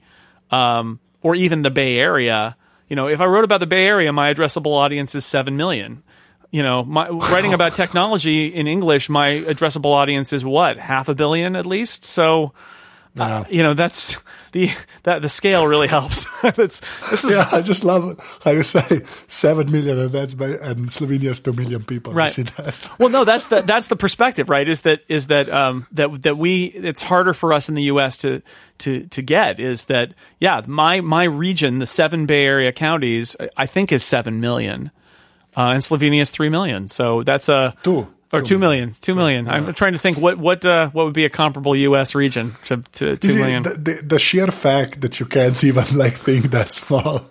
[0.49, 2.55] um, or even the Bay Area,
[2.87, 6.01] you know, if I wrote about the Bay Area, my addressable audience is seven million.
[6.49, 11.13] You know, my, writing about technology in English, my addressable audience is what half a
[11.13, 12.05] billion at least.
[12.05, 12.53] So,
[13.17, 14.17] uh, you know, that's
[14.51, 14.69] the
[15.03, 16.27] that the scale really helps.
[16.41, 17.47] that's this is yeah.
[17.51, 21.83] I just love how you say seven million, and that's by and Slovenia's two million
[21.83, 22.13] people.
[22.13, 22.37] Right.
[22.99, 24.67] well, no, that's the that's the perspective, right?
[24.67, 28.17] Is that is that um, that that we it's harder for us in the U.S.
[28.19, 28.41] to
[28.79, 33.65] to to get is that yeah my my region the seven Bay Area counties I
[33.65, 34.91] think is seven million.
[35.57, 38.91] Uh, and Slovenia is three million, so that's a two or two million.
[38.91, 39.47] Two million.
[39.47, 42.15] I'm trying to think what what uh, what would be a comparable U.S.
[42.15, 43.63] region to, to two See, million.
[43.63, 47.25] The, the, the, sheer fact that you can't even like think that small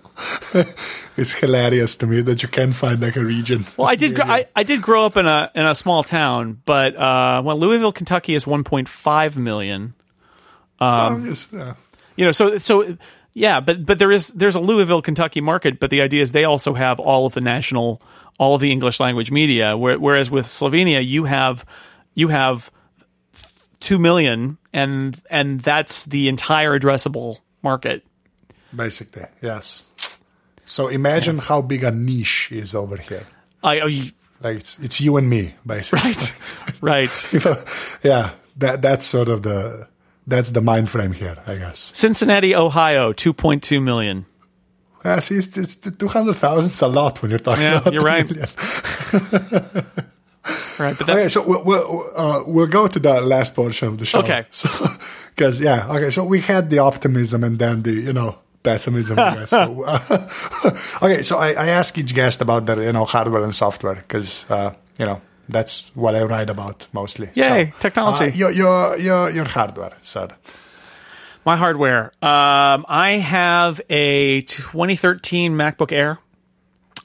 [1.17, 2.23] is hilarious to me.
[2.23, 3.65] That you can find like a region.
[3.77, 4.15] Well, I did.
[4.17, 7.59] Gr- I, I did grow up in a in a small town, but uh, well,
[7.59, 9.95] Louisville, Kentucky is 1.5 million.
[10.81, 11.75] Um, just, uh,
[12.17, 12.97] you know, so so
[13.35, 16.45] yeah, but but there is there's a Louisville, Kentucky market, but the idea is they
[16.45, 18.01] also have all of the national
[18.39, 19.77] all of the English language media.
[19.77, 21.65] Whereas with Slovenia, you have
[22.15, 22.71] you have
[23.81, 28.05] two million, and and that's the entire addressable market.
[28.75, 29.85] Basically, yes.
[30.67, 31.43] So imagine yeah.
[31.43, 33.27] how big a niche is over here.
[33.63, 36.11] I, I like it's, it's, you and me, basically.
[36.81, 37.95] Right, right.
[38.03, 39.89] yeah, that that's sort of the
[40.27, 41.93] that's the mind frame here, I guess.
[41.95, 44.27] Cincinnati, Ohio, two point two million.
[45.05, 48.27] Yeah, see, it's, it's 200,000 is a lot when you're talking yeah, about you're right.
[50.79, 54.07] right, but okay, so we'll we'll, uh, we'll go to the last portion of the
[54.07, 54.21] show.
[54.21, 54.69] Okay, so
[55.35, 59.19] because yeah, okay, so we had the optimism and then the you know pessimism.
[59.19, 59.51] I guess.
[59.59, 60.21] so, uh,
[61.03, 64.47] okay, so I, I ask each guest about their you know hardware and software because
[64.49, 67.31] uh, you know that's what I write about mostly.
[67.35, 68.33] Yay, so, technology.
[68.33, 70.29] Uh, your your your your hardware, sir.
[71.45, 72.07] My hardware.
[72.23, 76.19] Um, I have a 2013 MacBook Air.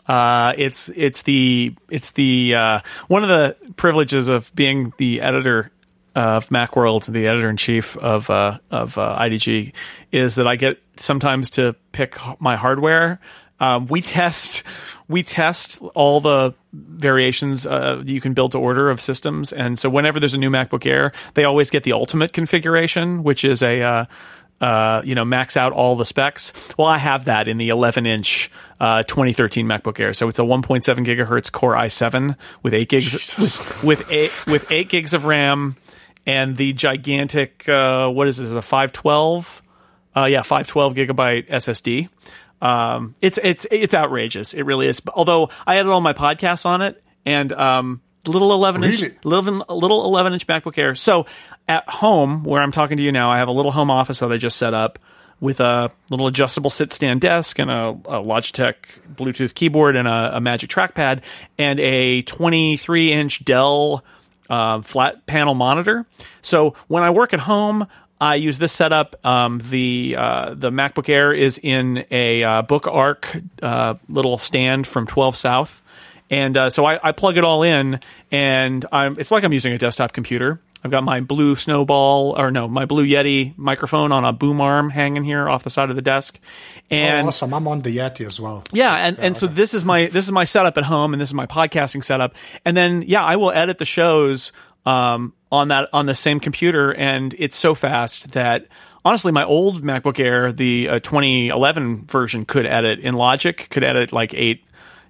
[0.07, 2.79] Uh, it's it's the it's the uh,
[3.09, 5.71] one of the privileges of being the editor
[6.15, 9.73] of MacWorld, the editor in chief of uh, of uh, IDG,
[10.13, 13.19] is that I get sometimes to pick my hardware.
[13.59, 14.63] Um, we test
[15.09, 19.89] we test all the variations uh, you can build to order of systems, and so
[19.89, 23.81] whenever there's a new MacBook Air, they always get the ultimate configuration, which is a
[23.81, 24.05] uh,
[24.61, 26.51] uh, you know, max out all the specs.
[26.77, 30.13] Well, I have that in the 11 inch uh, 2013 MacBook Air.
[30.13, 34.89] So it's a 1.7 gigahertz Core i7 with eight gigs with, with, eight with eight
[34.89, 35.77] gigs of RAM
[36.25, 38.51] and the gigantic uh, what is this?
[38.51, 39.61] The 512?
[40.15, 42.09] Uh, yeah, 512 gigabyte SSD.
[42.61, 44.53] Um, it's it's it's outrageous.
[44.53, 45.01] It really is.
[45.13, 50.05] Although I had all my podcasts on it, and um, little 11 inch little, little
[50.05, 50.95] 11 inch MacBook Air.
[50.95, 51.25] So
[51.67, 54.31] at home where I'm talking to you now, I have a little home office that
[54.31, 54.99] I just set up
[55.41, 58.75] with a little adjustable sit stand desk and a, a Logitech
[59.15, 61.23] Bluetooth keyboard and a, a, Magic trackpad
[61.57, 64.03] and a 23 inch Dell
[64.49, 66.05] uh, flat panel monitor.
[66.41, 67.87] So when I work at home,
[68.21, 69.15] I use this setup.
[69.25, 75.07] Um, the uh, the MacBook Air is in a uh, BookArc uh, little stand from
[75.07, 75.81] 12 South
[76.29, 77.99] And uh, so I, I plug it all in,
[78.31, 80.59] and I'm, it's like I'm using a desktop computer.
[80.83, 84.89] I've got my blue snowball, or no, my blue Yeti microphone on a boom arm
[84.89, 86.39] hanging here off the side of the desk.
[86.89, 87.53] And oh, awesome!
[87.53, 88.63] I'm on the Yeti as well.
[88.71, 91.29] yeah, and, and so this is my this is my setup at home, and this
[91.29, 92.33] is my podcasting setup.
[92.63, 94.53] And then yeah, I will edit the shows
[94.89, 98.67] um, on that on the same computer, and it's so fast that
[99.05, 104.11] honestly, my old MacBook Air, the uh, 2011 version, could edit in Logic, could edit
[104.11, 104.63] like eight.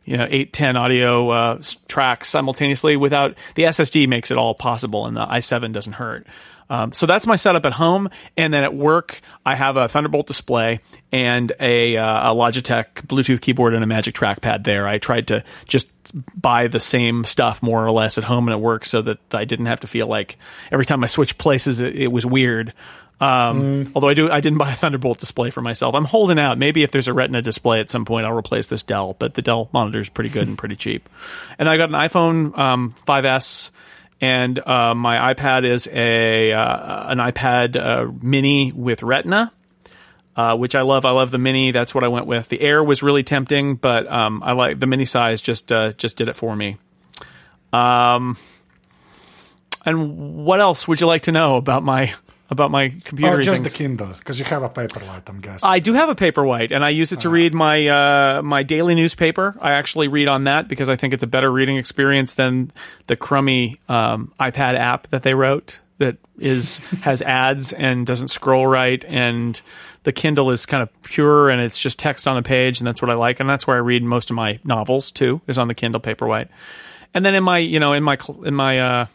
[0.05, 5.05] You know, eight, ten audio uh, tracks simultaneously without the SSD makes it all possible,
[5.05, 6.25] and the i7 doesn't hurt.
[6.69, 10.27] Um, so that's my setup at home, and then at work I have a Thunderbolt
[10.27, 14.63] display and a, uh, a Logitech Bluetooth keyboard and a Magic Trackpad.
[14.63, 15.89] There, I tried to just
[16.39, 19.45] buy the same stuff more or less at home and at work, so that I
[19.45, 20.37] didn't have to feel like
[20.71, 22.73] every time I switched places it, it was weird.
[23.21, 25.93] Um, Although I do, I didn't buy a Thunderbolt display for myself.
[25.93, 26.57] I'm holding out.
[26.57, 29.15] Maybe if there's a Retina display at some point, I'll replace this Dell.
[29.19, 31.09] But the Dell monitor is pretty good and pretty cheap.
[31.57, 33.71] And I got an iPhone um, 5s,
[34.21, 39.51] and uh, my iPad is a uh, an iPad uh, Mini with Retina.
[40.35, 41.03] Uh, which I love.
[41.03, 41.71] I love the mini.
[41.71, 42.47] That's what I went with.
[42.47, 45.41] The Air was really tempting, but um, I like the mini size.
[45.41, 46.77] Just uh, just did it for me.
[47.73, 48.37] Um,
[49.85, 52.13] and what else would you like to know about my
[52.49, 53.35] about my computer?
[53.35, 53.71] Oh, just things?
[53.71, 55.29] the Kindle because you have a Paperwhite.
[55.29, 55.69] I'm guessing.
[55.69, 58.95] I do have a Paperwhite, and I use it to read my uh, my daily
[58.95, 59.55] newspaper.
[59.61, 62.71] I actually read on that because I think it's a better reading experience than
[63.07, 68.65] the crummy um, iPad app that they wrote that is has ads and doesn't scroll
[68.65, 69.61] right and
[70.03, 73.01] the Kindle is kind of pure and it's just text on a page and that's
[73.01, 75.67] what I like and that's where I read most of my novels too is on
[75.67, 76.47] the Kindle Paperwhite.
[77.13, 79.05] And then in my you know in my in my uh,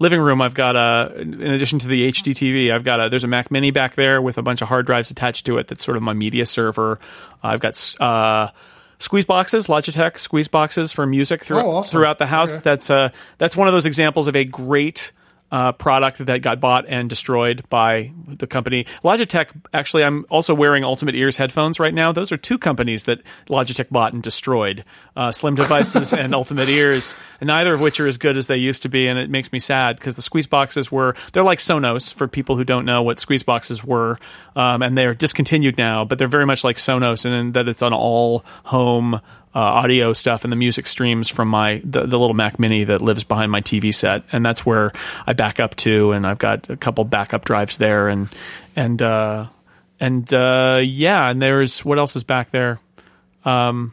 [0.00, 3.22] living room I've got a in addition to the HD TV I've got a there's
[3.22, 5.84] a Mac Mini back there with a bunch of hard drives attached to it that's
[5.84, 6.98] sort of my media server.
[7.42, 8.48] I've got uh,
[8.98, 11.92] squeeze boxes, Logitech squeeze boxes for music throughout, Oh, awesome.
[11.98, 12.56] throughout the house.
[12.56, 12.64] Okay.
[12.64, 15.12] That's uh, that's one of those examples of a great
[15.50, 19.48] uh, product that got bought and destroyed by the company Logitech.
[19.72, 22.12] Actually, I'm also wearing Ultimate Ears headphones right now.
[22.12, 24.84] Those are two companies that Logitech bought and destroyed:
[25.16, 28.56] uh, Slim Devices and Ultimate Ears, and neither of which are as good as they
[28.56, 29.06] used to be.
[29.06, 32.56] And it makes me sad because the squeeze boxes were they're like Sonos for people
[32.56, 34.18] who don't know what squeeze boxes were,
[34.56, 36.04] um, and they're discontinued now.
[36.04, 39.20] But they're very much like Sonos in that it's an all home
[39.54, 43.02] uh, audio stuff and the music streams from my the, the little Mac Mini that
[43.02, 44.92] lives behind my TV set, and that's where
[45.26, 48.28] I back up to, and I've got a couple backup drives there, and
[48.76, 49.46] and uh,
[49.98, 52.78] and uh, yeah, and there's what else is back there.
[53.44, 53.92] Um,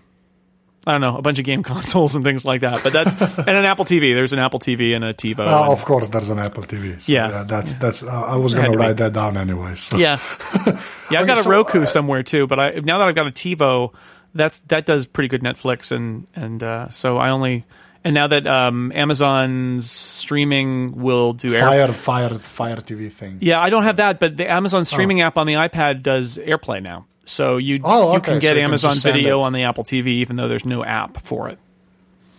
[0.85, 2.81] I don't know, a bunch of game consoles and things like that.
[2.81, 4.15] But that's and an Apple TV.
[4.15, 5.39] There's an Apple TV and a TiVo.
[5.39, 7.01] And- of course, there's an Apple TV.
[7.01, 7.43] So, Yeah.
[7.43, 8.03] that's that's.
[8.03, 8.77] Uh, I was going to be.
[8.77, 9.75] write that down anyway.
[9.75, 9.97] So.
[9.97, 10.17] Yeah,
[11.11, 11.19] yeah.
[11.19, 13.31] I've got a so, Roku uh, somewhere too, but I now that I've got a
[13.31, 13.93] TiVo,
[14.37, 17.65] that's that does pretty good Netflix, and and uh, so I only
[18.03, 21.61] and now that um, Amazon's streaming will do air.
[21.63, 23.39] Fire, fire, fire TV thing.
[23.41, 26.81] Yeah, I don't have that, but the Amazon streaming app on the iPad does AirPlay
[26.81, 29.43] now, so you Oh, you okay, can so get you Amazon send Video it.
[29.43, 31.57] on the Apple TV, even though there's no app for it.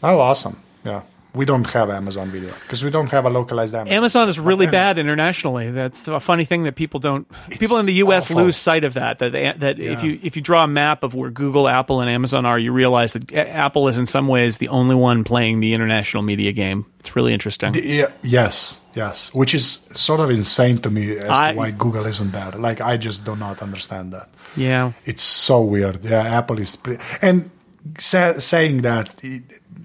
[0.03, 0.61] Oh, awesome.
[0.84, 1.03] Yeah,
[1.39, 3.97] we don't have Amazon Video because we don't have a localized Amazon.
[3.97, 4.72] Amazon is really Yeah.
[4.82, 5.70] bad internationally.
[5.70, 7.26] That's a funny thing that people don't.
[7.49, 8.30] people in the U.S.
[8.30, 8.43] awful.
[8.45, 9.18] lose sight of that.
[9.20, 12.11] That they, that if you if you draw a map of where Google, Apple, and
[12.11, 15.61] Amazon are, you realize that A- Apple is in some ways the only one playing
[15.61, 16.84] the international media game.
[17.01, 17.74] It's really interesting.
[17.74, 19.64] Yeah, yes, yes, which is
[19.95, 22.51] sort of insane to me as I- to why Google isn't there.
[22.53, 24.28] Like, I just do not understand that.
[24.57, 26.05] yeah, It's so weird.
[26.05, 27.51] Yeah, Apple is, pre- and
[27.99, 29.43] sa- saying that it,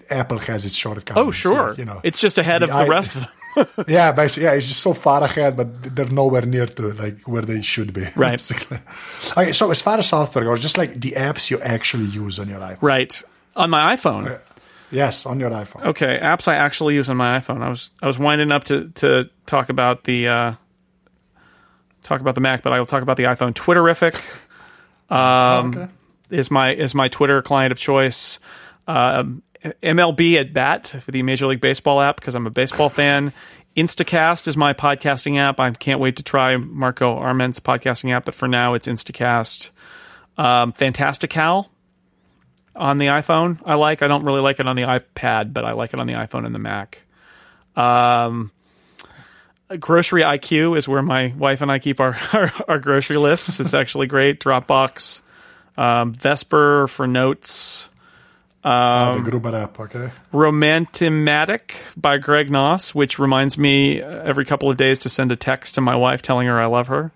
[0.10, 1.28] Apple has its shortcomings.
[1.28, 3.30] oh sure, like, you know, it's just ahead of the I- rest of them.
[3.88, 7.44] yeah, basically, yeah, it's just so far ahead, but they're nowhere near to like where
[7.44, 8.02] they should be.
[8.16, 8.32] Right.
[8.32, 8.80] Basically.
[9.38, 12.50] Okay, so as far as software goes, just like the apps you actually use on
[12.50, 12.82] your iPhone.
[12.82, 13.24] right
[13.56, 14.40] on my iPhone.
[14.90, 15.86] Yes, on your iPhone.
[15.86, 17.62] Okay, apps I actually use on my iPhone.
[17.62, 20.54] I was I was winding up to to talk about the uh,
[22.04, 23.54] talk about the Mac, but I will talk about the iPhone.
[23.54, 24.16] Twitterrific
[25.12, 25.88] okay.
[26.30, 28.40] is my is my Twitter client of choice.
[28.88, 33.34] Um, MLB at bat for the Major League Baseball app because I'm a baseball fan.
[33.76, 35.60] Instacast is my podcasting app.
[35.60, 39.70] I can't wait to try Marco Arment's podcasting app, but for now it's Instacast.
[40.38, 41.70] Um, Fantastical
[42.76, 43.60] on the iPhone.
[43.66, 44.02] I like.
[44.02, 46.46] I don't really like it on the iPad, but I like it on the iPhone
[46.46, 47.04] and the Mac.
[47.76, 48.52] Um,
[49.80, 53.60] Grocery IQ is where my wife and I keep our, our, our grocery lists.
[53.60, 54.40] It's actually great.
[54.40, 55.22] Dropbox,
[55.78, 57.90] um, Vesper for notes,
[58.66, 60.10] Ah, the Gruber app, okay.
[60.32, 65.76] Romantimatic by Greg Knauss, which reminds me every couple of days to send a text
[65.76, 67.12] to my wife telling her I love her.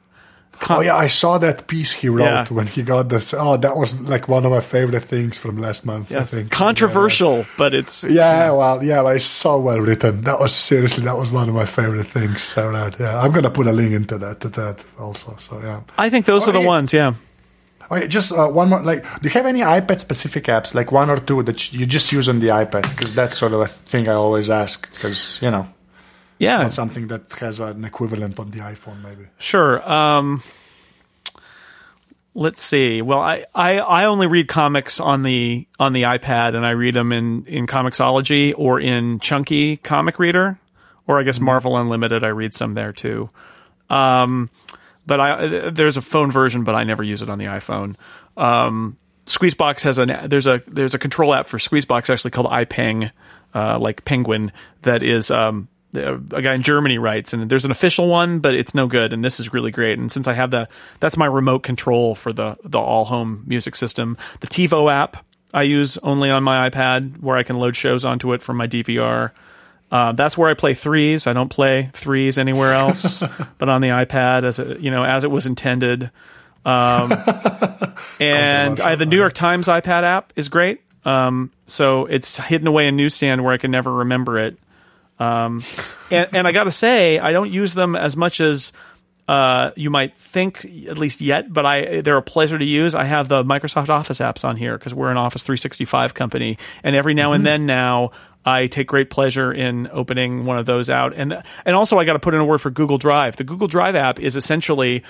[0.60, 2.46] con- oh yeah, I saw that piece he wrote Yeah.
[2.50, 3.34] when he got this.
[3.34, 6.12] Oh, that was like one of my favorite things from last month.
[6.12, 10.22] I yes, think controversial, but it's Yeah, well, yeah, but it's so well written.
[10.24, 12.96] That was seriously, that was one of my favorite things I read.
[13.00, 15.36] Yeah, I'm gonna put a link into that to that also.
[15.38, 15.82] So yeah.
[15.98, 16.68] I think those Oh, are the yeah.
[16.76, 16.92] ones.
[16.94, 17.14] Yeah.
[17.92, 18.82] Okay, just uh, one more.
[18.84, 22.12] Like, do you have any iPad specific apps, like one or two that you just
[22.12, 22.84] use on the iPad?
[22.90, 24.92] Because that's sort of a thing I always ask.
[24.92, 25.68] Because you know,
[26.40, 26.68] Yeah.
[26.70, 29.28] something that has an equivalent on the iPhone, maybe.
[29.40, 29.82] Sure.
[29.90, 30.44] Um,
[32.34, 33.02] let's see.
[33.02, 36.94] Well, I, I, I only read comics on the on the iPad, and I read
[36.96, 40.60] them in in Comixology or in Chunky Comic Reader,
[41.08, 42.24] or I guess Marvel Unlimited.
[42.24, 43.30] I read some there too.
[43.90, 44.50] Um,
[45.08, 47.96] but I there's a phone version, but I never use it on the iPhone.
[48.36, 53.12] Um, Squeezebox has a there's a there's a control app for Squeezebox actually called iPeng,
[53.56, 54.52] uh, like Penguin,
[54.84, 58.76] that is um, a guy in Germany writes, and there's an official one, but it's
[58.76, 59.14] no good.
[59.14, 59.98] And this is really great.
[59.98, 63.76] And since I have the that's my remote control for the the all home music
[63.76, 64.18] system.
[64.42, 68.34] The TiVo app I use only on my iPad, where I can load shows onto
[68.34, 69.32] it from my DVR.
[69.92, 71.28] Uh, that's where I play threes.
[71.28, 73.24] I don't play threes anywhere else,
[73.58, 76.12] but on the iPad, as it, you know, as it was intended.
[76.66, 77.14] Um,
[78.20, 80.82] and I, the New York Times iPad app is great.
[81.06, 84.58] Um, so it's hidden away in newsstand where I can never remember it.
[85.20, 85.64] Um,
[86.12, 88.74] and, and I got to say, I don't use them as much as
[89.28, 91.52] uh, you might think, at least yet.
[91.52, 92.96] But I they're a pleasure to use.
[92.96, 96.96] I have the Microsoft Office apps on here because we're an Office 365 company, and
[96.96, 98.12] every now and then now.
[98.48, 102.14] I take great pleasure in opening one of those out, and and also I got
[102.14, 103.36] to put in a word for Google Drive.
[103.36, 105.04] The Google Drive app is essentially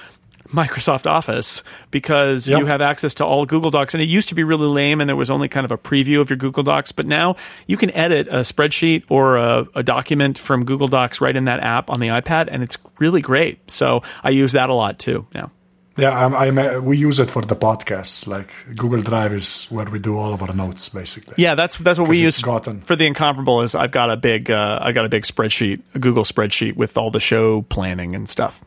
[0.49, 1.61] Microsoft Office
[1.91, 2.59] because Yep.
[2.59, 3.93] you have access to all Google Docs.
[3.93, 6.21] And it used to be really lame and there was only kind of a preview
[6.21, 6.91] of your Google Docs.
[6.93, 7.35] But now
[7.65, 11.59] you can edit a spreadsheet or a, a document from Google Docs right in that
[11.59, 12.47] app on the iPad.
[12.49, 13.69] And it's really great.
[13.69, 15.51] So I use that a lot too now.
[15.97, 18.27] Yeah, I'm, I'm, uh, we use it for the podcasts.
[18.27, 21.33] Like Google Drive is where we do all of our notes, basically.
[21.37, 23.63] Yeah, that's that's what we use gotten- for the incomparable.
[23.63, 26.97] Is I've got a big uh, I got a big spreadsheet, a Google spreadsheet with
[26.97, 28.63] all the show planning and stuff.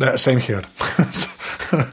[0.00, 0.62] Uh, same here.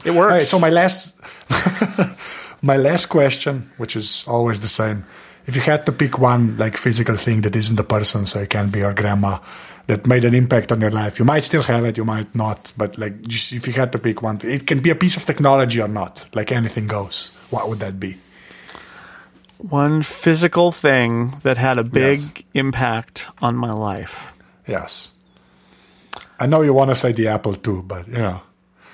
[0.04, 0.34] It works.
[0.34, 1.20] Okay, so my last,
[2.62, 5.04] my last question, which is always the same,
[5.46, 8.50] if you had to pick one like physical thing that isn't a person, so it
[8.50, 9.38] can be your grandma,
[9.86, 12.72] that made an impact on your life, you might still have it, you might not,
[12.76, 15.24] but like just if you had to pick one, it can be a piece of
[15.26, 17.32] technology or not, like anything goes.
[17.50, 18.16] What would that be?
[19.58, 22.32] One physical thing that had a big Yes.
[22.54, 24.32] impact on my life.
[24.66, 25.14] Yes.
[26.38, 28.40] I know you want to say the Apple II, but you know.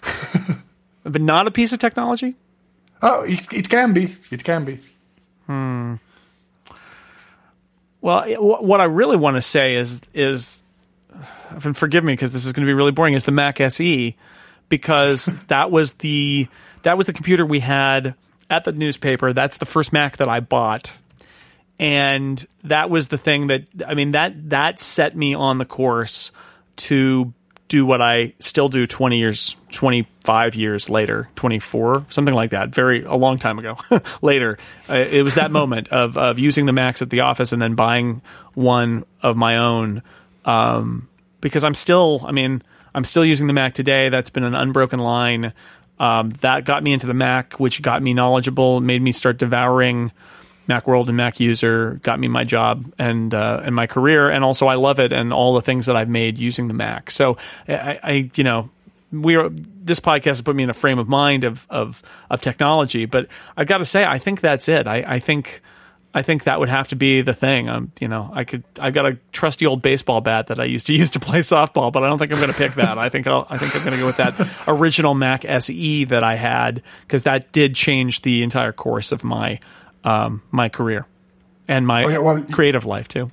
[1.04, 2.34] But not a piece of technology?
[3.00, 4.08] Oh, it, it can be.
[4.32, 4.80] It can be.
[5.46, 5.94] Hmm.
[8.00, 8.24] Well,
[8.62, 10.62] what I really want to say is is
[11.50, 14.16] and forgive me because this is going to be really boring is the Mac SE
[14.68, 16.48] because that was the
[16.82, 18.14] that was the computer we had
[18.48, 19.32] at the newspaper.
[19.32, 20.92] That's the first Mac that I bought.
[21.78, 26.32] And that was the thing that I mean that that set me on the course
[26.76, 27.32] to
[27.68, 33.02] do what I still do 20 years 25 years later 24 something like that very
[33.02, 33.76] a long time ago
[34.22, 34.56] later
[34.88, 37.74] uh, it was that moment of of using the Macs at the office and then
[37.74, 38.22] buying
[38.54, 40.02] one of my own
[40.46, 41.08] um,
[41.40, 42.62] because I'm still I mean
[42.94, 45.52] I'm still using the Mac today that's been an unbroken line
[45.98, 50.12] um, that got me into the Mac which got me knowledgeable made me start devouring
[50.68, 54.74] Macworld and MacUser got me my job and uh, and my career, and also I
[54.74, 57.10] love it and all the things that I've made using the Mac.
[57.10, 57.36] So
[57.68, 58.70] I, I you know,
[59.12, 62.40] we are this podcast has put me in a frame of mind of of of
[62.40, 64.86] technology, but I've got to say I think that's it.
[64.86, 65.62] I, I think.
[66.16, 67.68] I think that would have to be the thing.
[67.68, 68.64] Um, you know, I could.
[68.80, 71.92] I've got a trusty old baseball bat that I used to use to play softball,
[71.92, 72.96] but I don't think I'm going to pick that.
[72.96, 76.24] I think I'll, I think I'm going to go with that original Mac SE that
[76.24, 79.60] I had because that did change the entire course of my
[80.04, 81.06] um, my career
[81.68, 83.30] and my Okay, well, creative life too.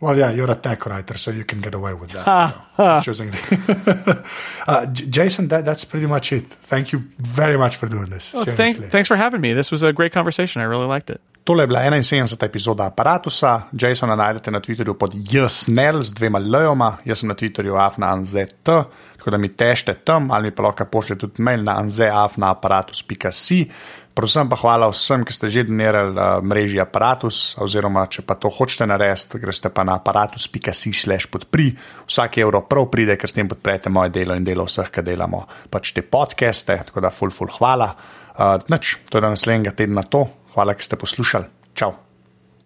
[0.00, 2.26] Well, yeah, you're a tech writer, so you can get away with that.
[2.26, 3.30] you know, choosing.
[4.66, 6.46] uh, Jason, that, that's pretty much it.
[6.48, 8.32] Thank you very much for doing this.
[8.32, 9.52] Well, thank, thanks for having me.
[9.52, 10.62] This was a great conversation.
[10.62, 11.20] I really liked it.
[11.44, 12.44] Tole je bila 71.
[12.44, 13.68] epizoda aparata.
[13.72, 19.30] Jasona najdete na Twitterju pod jsnel z dvema lejoma, jaz sem na Twitterju afnaanzet, tako
[19.30, 23.66] da mi tešte tam ali pa lahko pošljete tudi mail na anzeafnaaparatus.si.
[24.10, 28.50] Predvsem pa hvala vsem, ki ste že donirali uh, mreži aparatus, oziroma če pa to
[28.50, 31.70] hočete narediti, greste pa na aparatus.si slash podpri.
[32.10, 35.46] Vsak evro prav pride, ker s tem podprete moje delo in delo vseh, ki delamo
[35.70, 37.94] pač te podcaste, tako da ful, ful, hvala.
[38.34, 40.26] Uh, nič, to je do naslednjega tedna to.
[40.58, 41.74] Hvala, ker ste poslušali.
[41.78, 42.09] Čau.